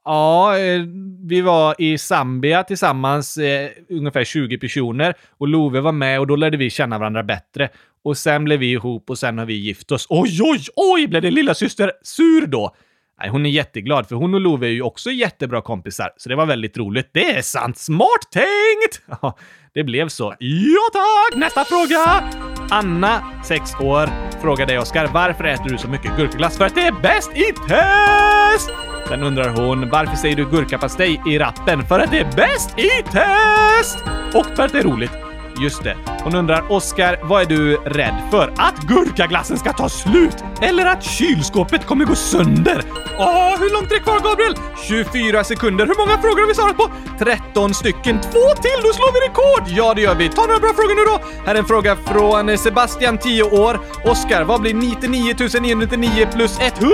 Ja, 0.09 0.59
eh, 0.59 0.83
vi 1.25 1.41
var 1.41 1.75
i 1.79 1.99
Zambia 1.99 2.63
tillsammans, 2.63 3.37
eh, 3.37 3.71
ungefär 3.91 4.25
20 4.25 4.59
personer. 4.59 5.15
Och 5.39 5.49
Love 5.49 5.81
var 5.81 5.93
med 5.93 6.21
och 6.21 6.27
då 6.27 6.37
lärde 6.37 6.57
vi 6.57 6.71
känna 6.71 6.99
varandra 6.99 7.23
bättre. 7.23 7.69
Och 8.05 8.17
sen 8.17 8.45
blev 8.45 8.59
vi 8.59 8.73
ihop 8.73 9.11
och 9.11 9.19
sen 9.19 9.39
har 9.39 9.47
vi 9.47 9.55
gift 9.55 9.93
oss. 9.93 10.07
Oj, 10.09 10.39
oj, 10.43 10.65
oj! 10.77 11.07
Blev 11.07 11.23
din 11.23 11.35
lilla 11.35 11.55
syster 11.55 11.93
sur 12.03 12.47
då? 12.47 12.75
Nej, 13.21 13.31
hon 13.31 13.47
är 13.47 13.51
jätteglad 13.51 14.09
för 14.09 14.17
hon 14.17 14.35
och 14.35 14.41
Love 14.41 14.67
är 14.67 14.71
ju 14.71 14.83
också 14.83 15.11
jättebra 15.11 15.63
kompisar, 15.63 16.11
så 16.17 16.29
det 16.29 16.37
var 16.37 16.47
väldigt 16.47 16.79
roligt. 16.79 17.11
Det 17.13 17.31
är 17.31 17.43
sant! 17.43 17.79
Smart 17.79 18.31
tänkt! 18.33 19.03
Ja, 19.23 19.39
det 19.75 19.85
blev 19.85 20.09
så. 20.09 20.35
Ja 20.39 20.91
tack! 20.93 21.39
Nästa 21.39 21.65
fråga! 21.65 22.31
Anna, 22.71 23.25
6 23.45 23.75
år, 23.81 24.09
frågar 24.43 24.67
dig 24.67 24.79
Oskar, 24.79 25.07
varför 25.07 25.45
äter 25.45 25.69
du 25.69 25.79
så 25.79 25.89
mycket 25.89 26.17
gurkaglass? 26.17 26.59
För 26.59 26.65
att 26.65 26.75
det 26.75 26.81
är 26.81 27.03
bäst 27.03 27.31
i 27.37 27.53
test! 27.69 28.98
Sen 29.09 29.23
undrar 29.23 29.49
hon, 29.49 29.91
varför 29.91 30.17
säger 30.17 30.37
du 30.37 30.51
gurkapastej 30.51 31.21
i 31.27 31.39
rappen? 31.39 31.87
För 31.87 32.01
att 32.01 32.11
det 32.11 32.19
är 32.19 32.33
bäst 32.37 32.79
i 32.79 33.03
test! 33.03 34.05
Och 34.35 34.57
för 34.57 34.63
att 34.63 34.73
det 34.73 34.79
är 34.79 34.83
roligt. 34.83 35.28
Just 35.61 35.83
det. 35.85 35.97
Hon 36.25 36.35
undrar, 36.35 36.73
Oskar, 36.73 37.19
vad 37.23 37.43
är 37.43 37.47
du 37.47 37.77
rädd 37.77 38.15
för? 38.31 38.53
Att 38.57 38.77
gurkaglassen 38.77 39.59
ska 39.59 39.73
ta 39.73 39.89
slut? 39.89 40.45
Eller 40.63 40.87
att 40.87 41.03
kylskåpet 41.03 41.87
kommer 41.87 42.05
gå 42.05 42.15
sönder? 42.15 42.83
Åh, 43.19 43.59
hur 43.59 43.73
långt 43.73 43.93
är 43.93 43.95
det 43.95 44.01
kvar, 44.01 44.21
Gabriel? 44.21 44.55
24 44.89 45.45
sekunder. 45.45 45.87
Hur 45.87 45.99
många 45.99 46.23
frågor 46.23 46.41
har 46.41 46.49
vi 46.49 46.55
svarat 46.55 46.77
på? 46.77 46.91
13 47.19 47.75
stycken. 47.75 48.21
Två 48.21 48.55
till, 48.63 48.81
då 48.83 48.93
slår 48.93 49.13
vi 49.13 49.29
rekord! 49.29 49.79
Ja, 49.79 49.95
det 49.95 50.01
gör 50.01 50.15
vi. 50.15 50.29
Ta 50.29 50.47
några 50.47 50.61
bra 50.61 50.73
frågor 50.75 50.95
nu 50.95 51.05
då. 51.05 51.45
Här 51.47 51.55
är 51.55 51.59
en 51.59 51.65
fråga 51.67 51.97
från 51.97 52.59
Sebastian, 52.59 53.19
10 53.19 53.43
år. 53.43 53.81
Oskar, 54.05 54.45
vad 54.45 54.61
blir 54.61 54.75
99 54.75 55.35
999 55.61 56.29
plus 56.33 56.59
100 56.61 56.91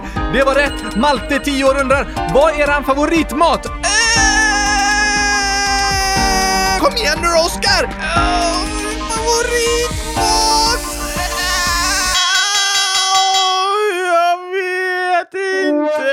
000? 0.00 0.32
Det 0.32 0.42
var 0.44 0.54
rätt. 0.54 0.96
Malte, 0.96 1.38
10 1.38 1.64
år, 1.64 1.80
undrar, 1.80 2.06
vad 2.34 2.50
är 2.54 2.60
eran 2.60 2.84
favoritmat? 2.84 3.66
Äh! 3.66 4.77
Kom 6.80 6.96
igen 6.96 7.18
nu 7.22 7.28
Oskar! 7.28 7.84
Oh, 7.84 8.64
favoritmat! 9.10 10.80
jag 14.04 14.38
vet 14.56 15.34
inte! 15.66 16.12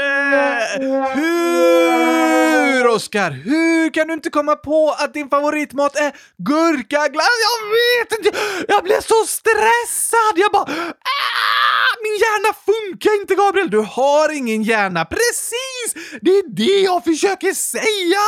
Hur, 1.14 2.88
Oskar? 2.88 3.32
Hur 3.32 3.94
kan 3.94 4.08
du 4.08 4.14
inte 4.14 4.30
komma 4.30 4.56
på 4.56 4.96
att 5.00 5.14
din 5.14 5.30
favoritmat 5.30 5.96
är 5.96 6.12
gurkaglass? 6.38 7.28
Jag 7.48 7.62
vet 7.78 8.12
inte! 8.18 8.38
Jag 8.68 8.84
blev 8.84 9.02
så 9.02 9.26
stressad! 9.28 10.34
Jag 10.36 10.52
bara... 10.52 10.64
Ah, 10.64 11.92
min 12.04 12.18
hjärna 12.20 12.54
funkar 12.66 13.22
inte, 13.22 13.36
Gabriel! 13.36 13.70
Du 13.70 13.80
har 13.80 14.38
ingen 14.38 14.64
hjärna! 14.64 15.06
Precis! 15.06 16.18
Det 16.22 16.32
är 16.32 16.56
det 16.56 16.82
jag 16.82 17.04
försöker 17.04 17.54
säga! 17.54 18.22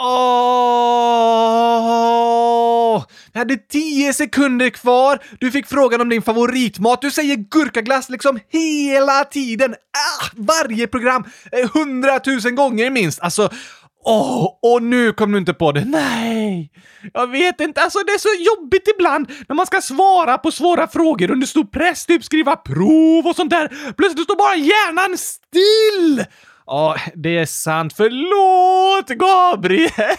Oh! 2.97 3.05
Jag 3.33 3.41
hade 3.41 3.57
tio 3.57 4.13
sekunder 4.13 4.71
kvar. 4.71 5.19
Du 5.41 5.51
fick 5.51 5.67
frågan 5.67 6.01
om 6.01 6.09
din 6.09 6.23
favoritmat. 6.23 7.01
Du 7.01 7.11
säger 7.11 7.37
gurkaglass 7.37 8.09
liksom 8.09 8.41
hela 8.49 9.25
tiden. 9.25 9.75
Ah, 9.75 10.27
varje 10.37 10.87
program. 10.87 11.25
Eh, 11.53 11.71
hundratusen 11.75 12.55
gånger 12.55 12.91
minst. 12.91 13.21
Alltså, 13.21 13.51
åh, 14.05 14.45
oh, 14.45 14.75
och 14.75 14.83
nu 14.83 15.13
kom 15.13 15.33
du 15.33 15.39
inte 15.39 15.55
på 15.55 15.73
det. 15.73 15.85
Nej, 15.85 16.71
jag 17.13 17.31
vet 17.31 17.61
inte. 17.61 17.81
Alltså 17.81 17.99
det 18.07 18.13
är 18.13 18.19
så 18.19 18.45
jobbigt 18.45 18.89
ibland 18.97 19.31
när 19.49 19.57
man 19.57 19.67
ska 19.67 19.81
svara 19.81 20.39
på 20.39 20.51
svåra 20.53 20.89
frågor 20.89 21.31
under 21.31 21.47
stor 21.47 21.65
press, 21.65 22.07
typ 22.07 22.25
skriva 22.25 22.57
prov 22.57 23.27
och 23.27 23.37
sånt 23.37 23.51
där. 23.51 23.93
Plötsligt 23.97 24.25
står 24.25 24.37
bara 24.37 24.57
hjärnan 24.57 25.19
still! 25.19 26.25
Ja, 26.67 26.97
det 27.15 27.39
är 27.39 27.47
sant. 27.47 27.93
Förlåt, 27.97 29.09
Gabriel! 29.09 29.91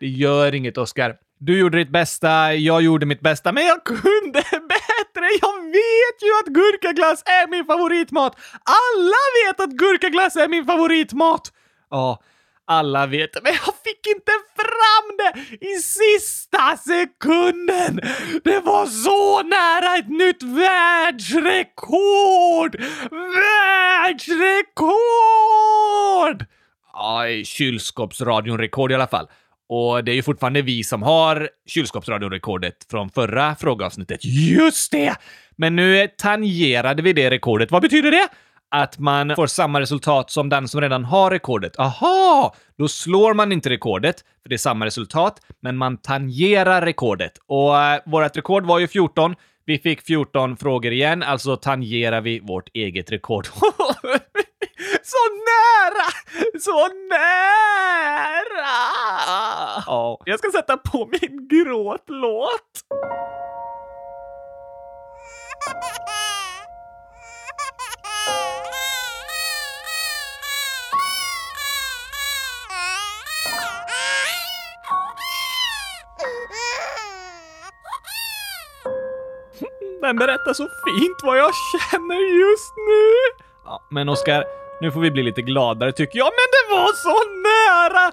det 0.00 0.06
gör 0.06 0.54
inget, 0.54 0.78
Oskar. 0.78 1.14
Du 1.38 1.58
gjorde 1.58 1.78
ditt 1.78 1.90
bästa, 1.92 2.54
jag 2.54 2.82
gjorde 2.82 3.06
mitt 3.06 3.20
bästa, 3.20 3.52
men 3.52 3.66
jag 3.66 3.84
kunde 3.84 4.32
bättre! 4.50 5.28
Jag 5.40 5.62
vet 5.62 6.22
ju 6.22 6.38
att 6.40 6.46
gurkaglass 6.46 7.22
är 7.26 7.50
min 7.50 7.64
favoritmat! 7.64 8.36
Alla 8.64 9.16
vet 9.46 9.60
att 9.60 9.70
gurkaglass 9.70 10.36
är 10.36 10.48
min 10.48 10.64
favoritmat! 10.64 11.52
Ja, 11.90 12.22
alla 12.66 13.06
vet 13.06 13.42
men 13.42 13.52
jag 13.52 13.74
fick 13.84 14.06
inte 14.06 14.32
fram 14.56 15.16
det 15.18 15.32
i 15.66 15.74
sista 15.82 16.76
sekunden! 16.76 18.00
Det 18.44 18.60
var 18.60 18.86
så 18.86 19.42
nära 19.42 19.96
ett 19.96 20.08
nytt 20.08 20.42
världsrekord! 20.42 22.76
Världsrekord! 23.10 25.43
Ja, 26.92 27.24
kylskåpsradion-rekord 27.44 28.92
i 28.92 28.94
alla 28.94 29.06
fall. 29.06 29.26
Och 29.68 30.04
det 30.04 30.12
är 30.12 30.14
ju 30.14 30.22
fortfarande 30.22 30.62
vi 30.62 30.84
som 30.84 31.02
har 31.02 31.48
kylskåpsradiorekordet 31.66 32.74
från 32.90 33.10
förra 33.10 33.54
frågeavsnittet. 33.54 34.24
Just 34.24 34.92
det! 34.92 35.14
Men 35.56 35.76
nu 35.76 36.08
tangerade 36.18 37.02
vi 37.02 37.12
det 37.12 37.30
rekordet. 37.30 37.70
Vad 37.70 37.82
betyder 37.82 38.10
det? 38.10 38.28
Att 38.70 38.98
man 38.98 39.36
får 39.36 39.46
samma 39.46 39.80
resultat 39.80 40.30
som 40.30 40.48
den 40.48 40.68
som 40.68 40.80
redan 40.80 41.04
har 41.04 41.30
rekordet. 41.30 41.78
Aha! 41.78 42.54
Då 42.78 42.88
slår 42.88 43.34
man 43.34 43.52
inte 43.52 43.70
rekordet, 43.70 44.16
för 44.42 44.48
det 44.48 44.54
är 44.54 44.58
samma 44.58 44.86
resultat, 44.86 45.40
men 45.60 45.76
man 45.76 45.96
tangerar 45.96 46.82
rekordet. 46.82 47.32
Och 47.46 47.82
äh, 47.82 48.00
vårt 48.06 48.36
rekord 48.36 48.66
var 48.66 48.78
ju 48.78 48.88
14. 48.88 49.34
Vi 49.66 49.78
fick 49.78 50.02
14 50.02 50.56
frågor 50.56 50.92
igen, 50.92 51.22
alltså 51.22 51.56
tangerar 51.56 52.20
vi 52.20 52.40
vårt 52.40 52.68
eget 52.74 53.12
rekord. 53.12 53.46
Så 55.06 55.22
nära! 55.50 56.06
Så 56.60 56.88
nära! 57.08 58.74
Ja, 59.86 60.20
jag 60.24 60.38
ska 60.38 60.50
sätta 60.50 60.76
på 60.76 61.08
min 61.12 61.48
gråtlåt. 61.48 62.84
Den 80.00 80.16
berättar 80.16 80.52
så 80.52 80.62
fint 80.62 81.16
vad 81.22 81.38
jag 81.38 81.50
känner 81.54 82.20
just 82.40 82.72
nu. 82.76 83.44
Ja, 83.64 83.82
men 83.90 84.08
Oskar, 84.08 84.44
nu 84.82 84.86
får 84.92 85.00
vi 85.06 85.10
bli 85.16 85.22
lite 85.22 85.42
gladare 85.50 85.92
tycker 85.92 86.16
jag. 86.22 86.30
Men 86.40 86.48
det 86.56 86.64
var 86.74 86.90
så 87.06 87.16
nära! 87.48 88.04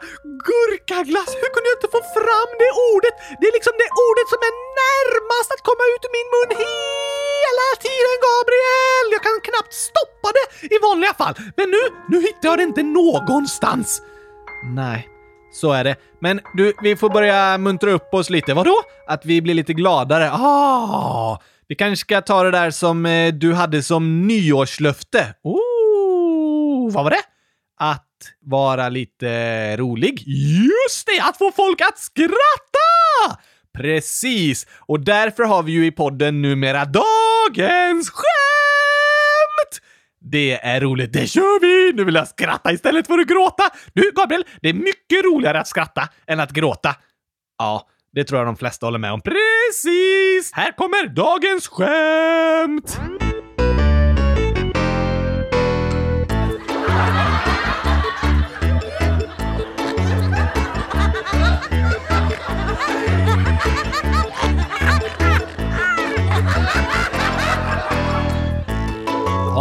Gurkaglass, 0.48 1.32
hur 1.42 1.50
kunde 1.54 1.68
jag 1.72 1.78
inte 1.80 1.92
få 1.98 2.02
fram 2.18 2.50
det 2.62 2.72
ordet? 2.94 3.16
Det 3.40 3.46
är 3.50 3.54
liksom 3.60 3.76
det 3.82 3.90
ordet 4.08 4.28
som 4.34 4.42
är 4.50 4.56
närmast 4.84 5.50
att 5.54 5.64
komma 5.70 5.84
ut 5.94 6.02
ur 6.08 6.14
min 6.18 6.30
mun 6.36 6.52
hela 6.66 7.68
tiden, 7.86 8.16
Gabriel! 8.28 9.06
Jag 9.16 9.24
kan 9.28 9.38
knappt 9.50 9.74
stoppa 9.90 10.28
det 10.38 10.46
i 10.76 10.78
vanliga 10.88 11.14
fall. 11.22 11.36
Men 11.58 11.68
nu, 11.76 11.82
nu 12.12 12.18
hittar 12.28 12.46
jag 12.50 12.58
det 12.60 12.66
inte 12.72 12.84
någonstans. 12.84 14.02
Nej, 14.80 15.00
så 15.60 15.68
är 15.72 15.84
det. 15.84 15.96
Men 16.20 16.36
du, 16.58 16.74
vi 16.82 16.96
får 16.96 17.10
börja 17.10 17.58
muntra 17.58 17.92
upp 17.92 18.14
oss 18.14 18.30
lite. 18.30 18.54
Vadå? 18.54 18.76
Att 19.08 19.26
vi 19.26 19.42
blir 19.42 19.54
lite 19.54 19.74
gladare? 19.74 20.30
Ah! 20.32 21.40
Vi 21.72 21.76
kanske 21.76 22.02
ska 22.02 22.22
ta 22.22 22.44
det 22.44 22.52
där 22.52 22.72
som 22.72 23.06
eh, 23.06 23.34
du 23.34 23.54
hade 23.54 23.84
som 23.84 24.28
nyårslöfte. 24.28 25.36
Oh, 25.44 25.71
vad 26.92 27.04
var 27.04 27.12
det? 27.12 27.24
Att 27.80 28.08
vara 28.42 28.90
lite 28.90 29.78
rolig? 29.78 30.24
Just 30.28 31.06
det! 31.06 31.22
Att 31.22 31.38
få 31.38 31.52
folk 31.52 31.82
att 31.82 32.00
skratta! 32.00 33.42
Precis! 33.78 34.68
Och 34.80 35.00
därför 35.00 35.44
har 35.44 35.64
vi 35.64 35.72
ju 35.72 35.86
i 35.86 35.92
podden 35.92 36.42
numera 36.42 36.86
dagens 36.86 38.10
skämt! 38.10 39.82
Det 40.20 40.54
är 40.54 40.82
roligt, 40.82 41.14
det 41.14 41.28
kör 41.28 41.60
vi! 41.62 41.94
Nu 41.98 42.04
vill 42.04 42.16
jag 42.16 42.28
skratta 42.28 42.72
istället 42.72 43.08
för 43.08 43.20
att 43.20 43.28
gråta. 43.28 43.64
Du, 43.94 44.12
Gabriel, 44.16 44.44
det 44.62 44.70
är 44.70 44.74
mycket 44.74 45.24
roligare 45.26 45.60
att 45.60 45.68
skratta 45.68 46.10
än 46.28 46.40
att 46.40 46.52
gråta. 46.52 46.96
Ja, 47.58 47.88
det 48.14 48.24
tror 48.24 48.40
jag 48.40 48.48
de 48.48 48.58
flesta 48.58 48.86
håller 48.86 49.00
med 49.00 49.12
om. 49.12 49.22
Precis! 49.22 50.52
Här 50.54 50.72
kommer 50.72 51.08
dagens 51.08 51.68
skämt! 51.68 53.00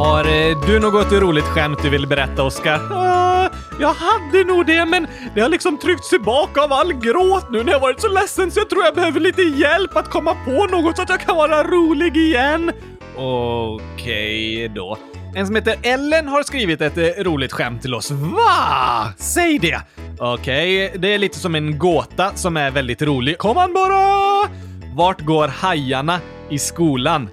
Har 0.00 0.24
eh, 0.24 0.60
du 0.66 0.78
något 0.78 1.12
roligt 1.12 1.44
skämt 1.44 1.78
du 1.82 1.90
vill 1.90 2.06
berätta, 2.06 2.42
Oskar? 2.42 2.80
Ah, 2.92 3.50
jag 3.80 3.94
hade 3.94 4.44
nog 4.44 4.66
det, 4.66 4.86
men 4.86 5.06
det 5.34 5.40
har 5.40 5.48
liksom 5.48 5.78
tryckts 5.78 6.10
tillbaka 6.10 6.60
av 6.62 6.72
all 6.72 6.92
gråt 6.92 7.50
nu 7.50 7.62
när 7.62 7.72
jag 7.72 7.80
varit 7.80 8.00
så 8.00 8.08
ledsen 8.08 8.50
så 8.50 8.60
jag 8.60 8.70
tror 8.70 8.84
jag 8.84 8.94
behöver 8.94 9.20
lite 9.20 9.42
hjälp 9.42 9.96
att 9.96 10.10
komma 10.10 10.36
på 10.44 10.66
något 10.66 10.96
så 10.96 11.02
att 11.02 11.08
jag 11.08 11.20
kan 11.20 11.36
vara 11.36 11.62
rolig 11.62 12.16
igen. 12.16 12.72
Okej 13.16 14.56
okay, 14.56 14.68
då. 14.68 14.98
En 15.34 15.46
som 15.46 15.56
heter 15.56 15.76
Ellen 15.82 16.28
har 16.28 16.42
skrivit 16.42 16.80
ett 16.80 16.98
eh, 16.98 17.22
roligt 17.24 17.52
skämt 17.52 17.82
till 17.82 17.94
oss. 17.94 18.10
Va? 18.10 19.12
Säg 19.16 19.58
det! 19.58 19.80
Okej, 20.18 20.86
okay, 20.86 20.98
det 20.98 21.14
är 21.14 21.18
lite 21.18 21.38
som 21.38 21.54
en 21.54 21.78
gåta 21.78 22.34
som 22.34 22.56
är 22.56 22.70
väldigt 22.70 23.02
rolig. 23.02 23.38
Kom 23.38 23.58
an 23.58 23.72
bara! 23.72 24.48
Vart 24.94 25.20
går 25.20 25.48
hajarna 25.48 26.20
i 26.50 26.58
skolan? 26.58 27.28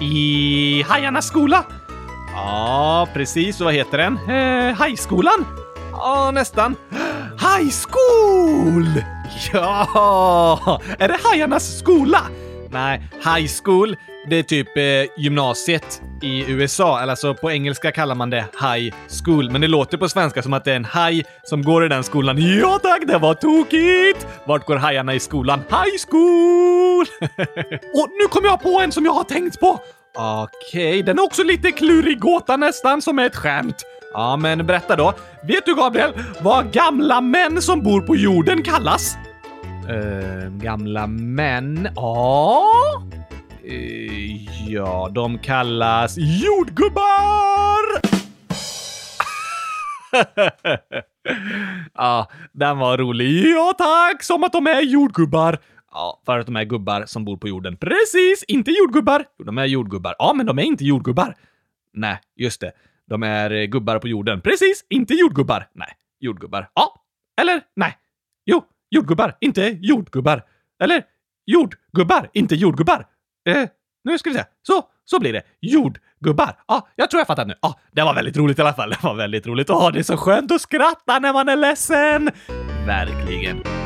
I 0.00 0.82
hajarnas 0.88 1.26
skola? 1.26 1.64
Ja, 2.34 3.08
precis. 3.14 3.60
Och 3.60 3.64
vad 3.64 3.74
heter 3.74 3.98
den? 3.98 4.16
Eh, 4.16 4.84
Highskolan? 4.86 5.46
Ja, 5.92 6.30
nästan. 6.30 6.76
High 7.30 7.70
School! 7.70 9.02
Ja! 9.52 10.80
Är 10.98 11.08
det 11.08 11.18
hajarnas 11.24 11.78
skola? 11.78 12.18
Nej, 12.72 13.02
high 13.12 13.50
school, 13.64 13.96
det 14.28 14.36
är 14.36 14.42
typ 14.42 14.76
eh, 14.76 15.22
gymnasiet 15.22 16.02
i 16.22 16.52
USA. 16.52 17.00
eller 17.00 17.10
Alltså 17.10 17.34
på 17.34 17.50
engelska 17.50 17.92
kallar 17.92 18.14
man 18.14 18.30
det 18.30 18.44
high 18.60 18.94
school, 19.24 19.50
men 19.50 19.60
det 19.60 19.68
låter 19.68 19.98
på 19.98 20.08
svenska 20.08 20.42
som 20.42 20.52
att 20.52 20.64
det 20.64 20.72
är 20.72 20.76
en 20.76 20.84
haj 20.84 21.24
som 21.42 21.62
går 21.62 21.86
i 21.86 21.88
den 21.88 22.04
skolan. 22.04 22.58
Ja 22.60 22.78
tack, 22.82 23.02
det 23.06 23.18
var 23.18 23.34
tokigt! 23.34 24.26
Vart 24.46 24.66
går 24.66 24.76
hajarna 24.76 25.14
i 25.14 25.20
skolan? 25.20 25.58
High 25.58 25.96
school! 26.10 27.06
Och 27.94 28.08
nu 28.20 28.26
kom 28.30 28.44
jag 28.44 28.62
på 28.62 28.80
en 28.80 28.92
som 28.92 29.04
jag 29.04 29.12
har 29.12 29.24
tänkt 29.24 29.60
på! 29.60 29.80
Okej, 30.14 30.88
okay, 30.88 31.02
den 31.02 31.18
är 31.18 31.22
också 31.22 31.42
lite 31.42 31.72
klurig 31.72 32.18
gåta 32.18 32.56
nästan, 32.56 33.02
som 33.02 33.18
är 33.18 33.26
ett 33.26 33.36
skämt. 33.36 33.84
Ja, 34.12 34.36
men 34.36 34.66
berätta 34.66 34.96
då. 34.96 35.12
Vet 35.42 35.66
du, 35.66 35.74
Gabriel, 35.74 36.12
vad 36.40 36.72
gamla 36.72 37.20
män 37.20 37.62
som 37.62 37.82
bor 37.82 38.00
på 38.00 38.16
jorden 38.16 38.62
kallas? 38.62 39.16
Uh, 39.90 40.50
gamla 40.50 41.06
män? 41.06 41.88
Ja... 41.96 42.64
Uh, 43.64 44.70
ja, 44.70 45.08
de 45.14 45.38
kallas 45.38 46.14
jordgubbar! 46.18 48.00
ja, 51.94 52.30
den 52.52 52.78
var 52.78 52.98
rolig. 52.98 53.44
Ja, 53.44 53.74
tack! 53.78 54.22
Som 54.22 54.44
att 54.44 54.52
de 54.52 54.66
är 54.66 54.80
jordgubbar. 54.80 55.58
Ja, 55.90 56.22
för 56.26 56.38
att 56.38 56.46
de 56.46 56.56
är 56.56 56.64
gubbar 56.64 57.04
som 57.06 57.24
bor 57.24 57.36
på 57.36 57.48
jorden. 57.48 57.76
Precis! 57.76 58.44
Inte 58.48 58.70
jordgubbar! 58.70 59.24
Jo, 59.38 59.44
de 59.44 59.58
är 59.58 59.66
jordgubbar. 59.66 60.14
Ja, 60.18 60.32
men 60.36 60.46
de 60.46 60.58
är 60.58 60.62
inte 60.62 60.84
jordgubbar. 60.84 61.36
Nej, 61.92 62.20
just 62.36 62.60
det. 62.60 62.72
De 63.06 63.22
är 63.22 63.50
eh, 63.50 63.64
gubbar 63.64 63.98
på 63.98 64.08
jorden. 64.08 64.40
Precis! 64.40 64.84
Inte 64.88 65.14
jordgubbar. 65.14 65.68
Nej, 65.72 65.96
jordgubbar. 66.20 66.70
Ja, 66.74 66.94
eller 67.40 67.60
nej. 67.76 67.96
Jo, 68.44 68.64
jordgubbar, 68.90 69.36
inte 69.40 69.76
jordgubbar. 69.80 70.42
Eller 70.82 71.02
jordgubbar, 71.46 72.30
inte 72.32 72.54
jordgubbar. 72.54 73.06
Eh, 73.48 73.68
nu 74.04 74.18
ska 74.18 74.30
vi 74.30 74.36
se. 74.36 74.44
Så, 74.62 74.82
så 75.04 75.20
blir 75.20 75.32
det. 75.32 75.42
Jordgubbar. 75.60 76.56
Ja, 76.68 76.88
jag 76.96 77.10
tror 77.10 77.20
jag 77.20 77.26
fattar 77.26 77.46
nu. 77.46 77.54
Ja, 77.62 77.80
det 77.92 78.02
var 78.02 78.14
väldigt 78.14 78.36
roligt 78.36 78.58
i 78.58 78.62
alla 78.62 78.72
fall. 78.72 78.90
Det 78.90 79.02
var 79.02 79.14
väldigt 79.14 79.46
roligt. 79.46 79.70
Åh, 79.70 79.92
det 79.92 79.98
är 79.98 80.02
så 80.02 80.16
skönt 80.16 80.52
att 80.52 80.60
skratta 80.60 81.18
när 81.18 81.32
man 81.32 81.48
är 81.48 81.56
ledsen. 81.56 82.30
Verkligen. 82.86 83.79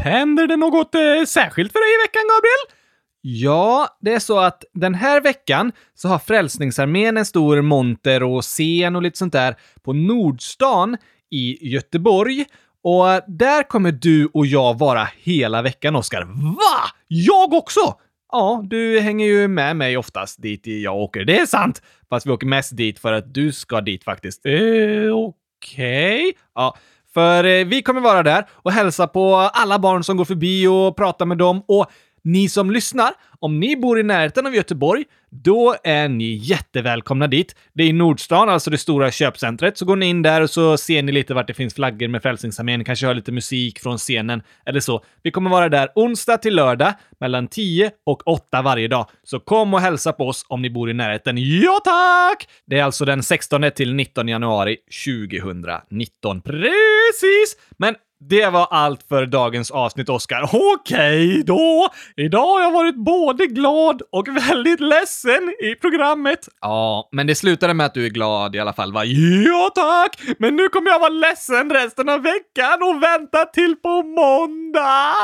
Händer 0.00 0.46
det 0.46 0.56
något 0.56 0.94
eh, 0.94 1.00
särskilt 1.26 1.72
för 1.72 1.78
dig 1.78 1.94
i 1.94 2.06
veckan, 2.06 2.22
Gabriel? 2.22 2.80
Ja, 3.20 3.98
det 4.00 4.14
är 4.14 4.18
så 4.18 4.38
att 4.38 4.64
den 4.72 4.94
här 4.94 5.20
veckan 5.20 5.72
så 5.94 6.08
har 6.08 6.18
Frälsningsarmén 6.18 7.16
en 7.16 7.24
stor 7.24 7.62
monter 7.62 8.22
och 8.22 8.42
scen 8.42 8.96
och 8.96 9.02
lite 9.02 9.18
sånt 9.18 9.32
där 9.32 9.56
på 9.82 9.92
Nordstan 9.92 10.96
i 11.30 11.68
Göteborg. 11.68 12.44
Och 12.82 13.06
där 13.26 13.62
kommer 13.62 13.92
du 13.92 14.26
och 14.26 14.46
jag 14.46 14.78
vara 14.78 15.08
hela 15.16 15.62
veckan, 15.62 15.96
Oskar. 15.96 16.22
Va? 16.54 16.90
Jag 17.08 17.54
också? 17.54 17.94
Ja, 18.32 18.62
du 18.64 19.00
hänger 19.00 19.26
ju 19.26 19.48
med 19.48 19.76
mig 19.76 19.96
oftast 19.96 20.42
dit 20.42 20.66
jag 20.66 20.96
åker. 20.96 21.24
Det 21.24 21.38
är 21.38 21.46
sant! 21.46 21.82
Fast 22.08 22.26
vi 22.26 22.30
åker 22.30 22.46
mest 22.46 22.76
dit 22.76 22.98
för 22.98 23.12
att 23.12 23.34
du 23.34 23.52
ska 23.52 23.80
dit 23.80 24.04
faktiskt. 24.04 24.46
Eh, 24.46 24.52
okej? 24.52 26.20
Okay. 26.20 26.32
Ja, 26.54 26.76
för 27.14 27.44
eh, 27.44 27.64
vi 27.64 27.82
kommer 27.82 28.00
vara 28.00 28.22
där 28.22 28.46
och 28.52 28.72
hälsa 28.72 29.06
på 29.06 29.36
alla 29.36 29.78
barn 29.78 30.04
som 30.04 30.16
går 30.16 30.24
förbi 30.24 30.66
och 30.66 30.96
prata 30.96 31.24
med 31.24 31.38
dem. 31.38 31.62
Och 31.68 31.86
ni 32.24 32.48
som 32.48 32.70
lyssnar, 32.70 33.12
om 33.38 33.60
ni 33.60 33.76
bor 33.76 34.00
i 34.00 34.02
närheten 34.02 34.46
av 34.46 34.54
Göteborg, 34.54 35.04
då 35.30 35.76
är 35.84 36.08
ni 36.08 36.34
jättevälkomna 36.34 37.26
dit. 37.26 37.56
Det 37.74 37.82
är 37.82 37.86
i 37.86 37.92
Nordstan, 37.92 38.48
alltså 38.48 38.70
det 38.70 38.78
stora 38.78 39.10
köpcentret, 39.10 39.78
så 39.78 39.84
går 39.84 39.96
ni 39.96 40.06
in 40.06 40.22
där 40.22 40.40
och 40.40 40.50
så 40.50 40.76
ser 40.76 41.02
ni 41.02 41.12
lite 41.12 41.34
vart 41.34 41.46
det 41.46 41.54
finns 41.54 41.74
flaggor 41.74 42.08
med 42.08 42.22
Frälsningsarmén, 42.22 42.84
kanske 42.84 43.06
hör 43.06 43.14
lite 43.14 43.32
musik 43.32 43.80
från 43.80 43.98
scenen 43.98 44.42
eller 44.66 44.80
så. 44.80 45.04
Vi 45.22 45.30
kommer 45.30 45.50
vara 45.50 45.68
där 45.68 45.88
onsdag 45.94 46.36
till 46.36 46.54
lördag 46.54 46.94
mellan 47.20 47.48
10 47.48 47.90
och 48.06 48.28
8 48.28 48.62
varje 48.62 48.88
dag. 48.88 49.06
Så 49.22 49.40
kom 49.40 49.74
och 49.74 49.80
hälsa 49.80 50.12
på 50.12 50.28
oss 50.28 50.44
om 50.48 50.62
ni 50.62 50.70
bor 50.70 50.90
i 50.90 50.94
närheten. 50.94 51.36
Ja 51.38 51.80
tack! 51.84 52.48
Det 52.66 52.78
är 52.78 52.84
alltså 52.84 53.04
den 53.04 53.22
16 53.22 53.70
till 53.74 53.94
19 53.94 54.28
januari 54.28 54.76
2019. 55.06 56.42
Precis! 56.42 57.56
Men 57.78 57.94
det 58.22 58.46
var 58.46 58.68
allt 58.70 59.02
för 59.08 59.26
dagens 59.26 59.70
avsnitt, 59.70 60.08
Oskar. 60.08 60.50
Okej 60.52 61.42
då! 61.46 61.88
Idag 62.16 62.46
har 62.46 62.60
jag 62.60 62.72
varit 62.72 62.96
både 62.96 63.46
glad 63.46 64.02
och 64.12 64.28
väldigt 64.28 64.80
ledsen 64.80 65.54
i 65.62 65.74
programmet. 65.74 66.48
Ja, 66.60 67.08
men 67.12 67.26
det 67.26 67.34
slutade 67.34 67.74
med 67.74 67.86
att 67.86 67.94
du 67.94 68.06
är 68.06 68.10
glad 68.10 68.56
i 68.56 68.58
alla 68.58 68.72
fall, 68.72 68.92
va? 68.92 69.04
Ja, 69.04 69.70
tack! 69.74 70.36
Men 70.38 70.56
nu 70.56 70.68
kommer 70.68 70.90
jag 70.90 70.98
vara 70.98 71.08
ledsen 71.08 71.70
resten 71.70 72.08
av 72.08 72.22
veckan 72.22 72.82
och 72.82 73.02
vänta 73.02 73.44
till 73.44 73.76
på 73.76 74.02
måndag! 74.02 75.14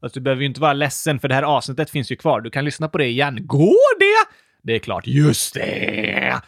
Fast 0.00 0.14
du 0.14 0.20
behöver 0.20 0.42
ju 0.42 0.48
inte 0.48 0.60
vara 0.60 0.72
ledsen, 0.72 1.18
för 1.18 1.28
det 1.28 1.34
här 1.34 1.42
avsnittet 1.42 1.90
finns 1.90 2.12
ju 2.12 2.16
kvar. 2.16 2.40
Du 2.40 2.50
kan 2.50 2.64
lyssna 2.64 2.88
på 2.88 2.98
det 2.98 3.06
igen. 3.06 3.46
Går 3.46 3.98
det? 3.98 4.30
Det 4.62 4.74
är 4.74 4.78
klart. 4.78 5.06
Just 5.06 5.54
det! 5.54 6.40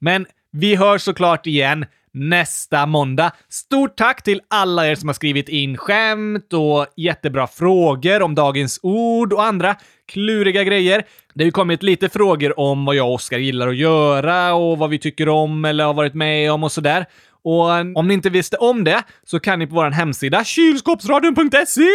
Men 0.00 0.26
vi 0.52 0.74
hörs 0.74 1.02
såklart 1.02 1.46
igen 1.46 1.86
nästa 2.14 2.86
måndag. 2.86 3.32
Stort 3.48 3.96
tack 3.96 4.22
till 4.22 4.40
alla 4.50 4.88
er 4.88 4.94
som 4.94 5.08
har 5.08 5.14
skrivit 5.14 5.48
in 5.48 5.76
skämt 5.76 6.52
och 6.52 6.86
jättebra 6.96 7.46
frågor 7.46 8.22
om 8.22 8.34
dagens 8.34 8.80
ord 8.82 9.32
och 9.32 9.44
andra 9.44 9.76
kluriga 10.06 10.64
grejer. 10.64 11.02
Det 11.34 11.42
har 11.42 11.46
ju 11.46 11.52
kommit 11.52 11.82
lite 11.82 12.08
frågor 12.08 12.60
om 12.60 12.84
vad 12.84 12.94
jag 12.94 13.06
och 13.06 13.14
Oskar 13.14 13.38
gillar 13.38 13.68
att 13.68 13.76
göra 13.76 14.54
och 14.54 14.78
vad 14.78 14.90
vi 14.90 14.98
tycker 14.98 15.28
om 15.28 15.64
eller 15.64 15.84
har 15.84 15.94
varit 15.94 16.14
med 16.14 16.52
om 16.52 16.64
och 16.64 16.72
sådär. 16.72 17.06
Och 17.44 17.76
eh, 17.76 17.86
om 17.94 18.08
ni 18.08 18.14
inte 18.14 18.30
visste 18.30 18.56
om 18.56 18.84
det 18.84 19.02
så 19.26 19.40
kan 19.40 19.58
ni 19.58 19.66
på 19.66 19.74
vår 19.74 19.90
hemsida 19.90 20.44
kylskåpsradion.se 20.44 21.88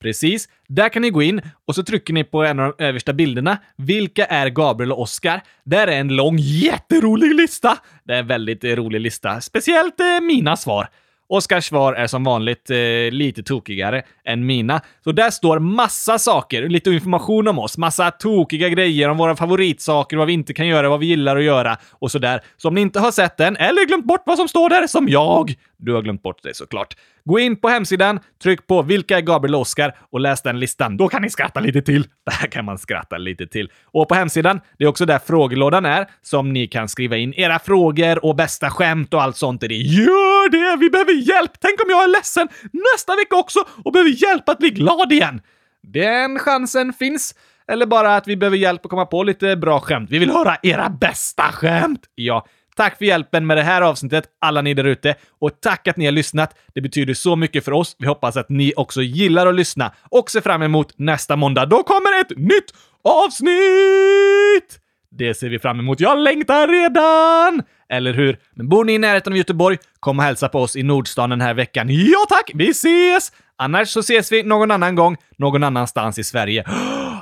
Precis. 0.00 0.48
Där 0.68 0.88
kan 0.88 1.02
ni 1.02 1.10
gå 1.10 1.22
in 1.22 1.40
och 1.66 1.74
så 1.74 1.82
trycker 1.82 2.12
ni 2.14 2.24
på 2.24 2.44
en 2.44 2.60
av 2.60 2.74
de 2.76 2.84
översta 2.84 3.12
bilderna. 3.12 3.58
Vilka 3.76 4.24
är 4.24 4.48
Gabriel 4.48 4.92
och 4.92 5.00
Oskar? 5.00 5.42
Där 5.64 5.86
är 5.86 6.00
en 6.00 6.16
lång, 6.16 6.36
jätterolig 6.38 7.34
lista. 7.34 7.78
Det 8.04 8.14
är 8.14 8.18
en 8.18 8.26
väldigt 8.26 8.64
rolig 8.64 9.00
lista. 9.00 9.40
Speciellt 9.40 10.00
eh, 10.00 10.20
mina 10.20 10.56
svar. 10.56 10.88
Oskars 11.30 11.64
svar 11.64 11.92
är 11.92 12.06
som 12.06 12.24
vanligt 12.24 12.70
eh, 12.70 12.76
lite 13.10 13.42
tokigare 13.42 14.02
än 14.24 14.46
mina. 14.46 14.80
Så 15.04 15.12
där 15.12 15.30
står 15.30 15.58
massa 15.58 16.18
saker, 16.18 16.68
lite 16.68 16.90
information 16.90 17.48
om 17.48 17.58
oss, 17.58 17.78
massa 17.78 18.10
tokiga 18.10 18.68
grejer 18.68 19.08
om 19.08 19.16
våra 19.16 19.36
favoritsaker, 19.36 20.16
vad 20.16 20.26
vi 20.26 20.32
inte 20.32 20.54
kan 20.54 20.66
göra, 20.66 20.88
vad 20.88 21.00
vi 21.00 21.06
gillar 21.06 21.36
att 21.36 21.44
göra 21.44 21.76
och 21.92 22.10
sådär. 22.10 22.40
Så 22.56 22.68
om 22.68 22.74
ni 22.74 22.80
inte 22.80 23.00
har 23.00 23.10
sett 23.10 23.36
den, 23.36 23.56
eller 23.56 23.86
glömt 23.86 24.04
bort 24.06 24.22
vad 24.26 24.36
som 24.38 24.48
står 24.48 24.70
där, 24.70 24.86
som 24.86 25.08
jag, 25.08 25.54
du 25.76 25.92
har 25.92 26.02
glömt 26.02 26.22
bort 26.22 26.42
det 26.42 26.56
såklart. 26.56 26.96
Gå 27.28 27.38
in 27.38 27.56
på 27.56 27.68
hemsidan, 27.68 28.20
tryck 28.42 28.66
på 28.66 28.82
“Vilka 28.82 29.16
är 29.16 29.20
Gabriel 29.20 29.54
och 29.54 29.60
Oskar?” 29.60 29.96
och 30.12 30.20
läs 30.20 30.42
den 30.42 30.60
listan. 30.60 30.96
Då 30.96 31.08
kan 31.08 31.22
ni 31.22 31.30
skratta 31.30 31.60
lite 31.60 31.82
till. 31.82 32.02
Där 32.26 32.48
kan 32.50 32.64
man 32.64 32.78
skratta 32.78 33.18
lite 33.18 33.46
till. 33.46 33.72
Och 33.84 34.08
på 34.08 34.14
hemsidan, 34.14 34.60
det 34.78 34.84
är 34.84 34.88
också 34.88 35.06
där 35.06 35.18
frågelådan 35.18 35.84
är, 35.84 36.06
som 36.22 36.52
ni 36.52 36.66
kan 36.66 36.88
skriva 36.88 37.16
in 37.16 37.34
era 37.34 37.58
frågor 37.58 38.24
och 38.24 38.36
bästa 38.36 38.70
skämt 38.70 39.14
och 39.14 39.22
allt 39.22 39.36
sånt 39.36 39.62
i 39.62 39.68
det. 39.68 39.74
Gör 39.74 40.50
det! 40.50 40.76
Vi 40.80 40.90
behöver 40.90 41.12
hjälp! 41.12 41.52
Tänk 41.60 41.84
om 41.84 41.90
jag 41.90 42.04
är 42.04 42.08
ledsen 42.08 42.48
nästa 42.94 43.16
vecka 43.16 43.36
också 43.36 43.58
och 43.84 43.92
behöver 43.92 44.22
hjälp 44.22 44.48
att 44.48 44.58
bli 44.58 44.70
glad 44.70 45.12
igen! 45.12 45.40
Den 45.82 46.38
chansen 46.38 46.92
finns. 46.92 47.34
Eller 47.72 47.86
bara 47.86 48.16
att 48.16 48.28
vi 48.28 48.36
behöver 48.36 48.56
hjälp 48.56 48.84
att 48.84 48.90
komma 48.90 49.06
på 49.06 49.22
lite 49.22 49.56
bra 49.56 49.80
skämt. 49.80 50.10
Vi 50.10 50.18
vill 50.18 50.30
höra 50.30 50.56
era 50.62 50.88
bästa 50.88 51.42
skämt! 51.42 52.00
Ja, 52.14 52.46
Tack 52.78 52.98
för 52.98 53.04
hjälpen 53.04 53.46
med 53.46 53.56
det 53.56 53.62
här 53.62 53.82
avsnittet, 53.82 54.24
alla 54.40 54.62
ni 54.62 54.74
där 54.74 54.84
ute. 54.84 55.14
Och 55.40 55.60
tack 55.60 55.88
att 55.88 55.96
ni 55.96 56.04
har 56.04 56.12
lyssnat. 56.12 56.58
Det 56.74 56.80
betyder 56.80 57.14
så 57.14 57.36
mycket 57.36 57.64
för 57.64 57.72
oss. 57.72 57.96
Vi 57.98 58.06
hoppas 58.06 58.36
att 58.36 58.48
ni 58.48 58.72
också 58.76 59.02
gillar 59.02 59.46
att 59.46 59.54
lyssna 59.54 59.92
och 60.10 60.30
ser 60.30 60.40
fram 60.40 60.62
emot 60.62 60.92
nästa 60.96 61.36
måndag. 61.36 61.66
Då 61.66 61.82
kommer 61.82 62.20
ett 62.20 62.38
nytt 62.38 62.74
avsnitt! 63.04 64.78
Det 65.10 65.34
ser 65.34 65.48
vi 65.48 65.58
fram 65.58 65.78
emot. 65.78 66.00
Jag 66.00 66.18
längtar 66.18 66.68
redan! 66.68 67.62
Eller 67.88 68.12
hur? 68.12 68.38
Men 68.54 68.68
bor 68.68 68.84
ni 68.84 68.92
i 68.92 68.98
närheten 68.98 69.32
av 69.32 69.36
Göteborg, 69.36 69.78
kom 70.00 70.18
och 70.18 70.24
hälsa 70.24 70.48
på 70.48 70.60
oss 70.60 70.76
i 70.76 70.82
Nordstan 70.82 71.30
den 71.30 71.40
här 71.40 71.54
veckan. 71.54 71.86
Ja 71.90 72.26
tack! 72.28 72.50
Vi 72.54 72.70
ses! 72.70 73.32
Annars 73.56 73.88
så 73.88 74.00
ses 74.00 74.32
vi 74.32 74.42
någon 74.42 74.70
annan 74.70 74.94
gång, 74.94 75.16
någon 75.36 75.64
annanstans 75.64 76.18
i 76.18 76.24
Sverige. 76.24 76.64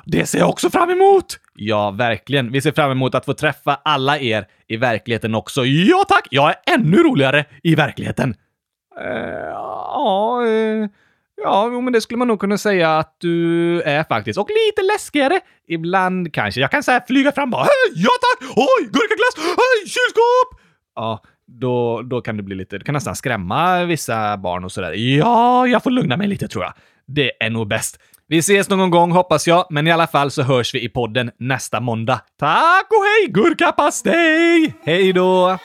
Det 0.06 0.26
ser 0.26 0.38
jag 0.38 0.48
också 0.48 0.70
fram 0.70 0.90
emot! 0.90 1.38
Ja, 1.54 1.90
verkligen. 1.90 2.52
Vi 2.52 2.60
ser 2.60 2.72
fram 2.72 2.90
emot 2.90 3.14
att 3.14 3.24
få 3.24 3.34
träffa 3.34 3.80
alla 3.84 4.18
er 4.18 4.46
i 4.68 4.76
verkligheten 4.76 5.34
också. 5.34 5.64
Ja 5.64 6.04
tack! 6.08 6.28
Jag 6.30 6.48
är 6.48 6.74
ännu 6.74 6.96
roligare 6.96 7.44
i 7.62 7.74
verkligheten. 7.74 8.34
Uh, 9.00 9.06
ja, 9.06 10.42
uh, 10.46 10.88
ja, 11.42 11.68
men 11.68 11.92
det 11.92 12.00
skulle 12.00 12.18
man 12.18 12.28
nog 12.28 12.40
kunna 12.40 12.58
säga 12.58 12.98
att 12.98 13.16
du 13.20 13.82
är 13.82 14.04
faktiskt. 14.04 14.38
Och 14.38 14.48
lite 14.48 14.82
läskigare 14.82 15.40
ibland 15.68 16.32
kanske. 16.32 16.60
Jag 16.60 16.70
kan 16.70 16.82
säga 16.82 17.00
flyga 17.06 17.32
fram 17.32 17.50
bara 17.50 17.62
Hej! 17.62 18.02
Ja 18.02 18.10
tack! 18.20 18.50
Oj, 18.56 18.84
gurkaglass! 18.84 19.36
Hej, 19.36 19.88
kylskåp! 19.88 20.60
Ja, 20.94 21.22
då, 21.46 22.02
då 22.02 22.20
kan 22.20 22.36
det 22.36 22.42
bli 22.42 22.56
lite, 22.56 22.78
det 22.78 22.84
kan 22.84 22.92
nästan 22.92 23.16
skrämma 23.16 23.84
vissa 23.84 24.36
barn 24.36 24.64
och 24.64 24.72
sådär. 24.72 24.92
Ja, 24.92 25.66
jag 25.66 25.82
får 25.82 25.90
lugna 25.90 26.16
mig 26.16 26.28
lite 26.28 26.48
tror 26.48 26.64
jag. 26.64 26.72
Det 27.06 27.44
är 27.44 27.50
nog 27.50 27.68
bäst. 27.68 28.00
Vi 28.28 28.38
ses 28.38 28.68
någon 28.68 28.90
gång 28.90 29.10
hoppas 29.10 29.46
jag, 29.46 29.66
men 29.70 29.86
i 29.86 29.90
alla 29.90 30.06
fall 30.06 30.30
så 30.30 30.42
hörs 30.42 30.74
vi 30.74 30.84
i 30.84 30.88
podden 30.88 31.30
nästa 31.38 31.80
måndag. 31.80 32.20
Tack 32.38 32.86
och 32.90 33.04
hej 33.04 33.32
gurkapastej! 33.32 34.74
Hej 34.84 35.12
då! 35.12 35.58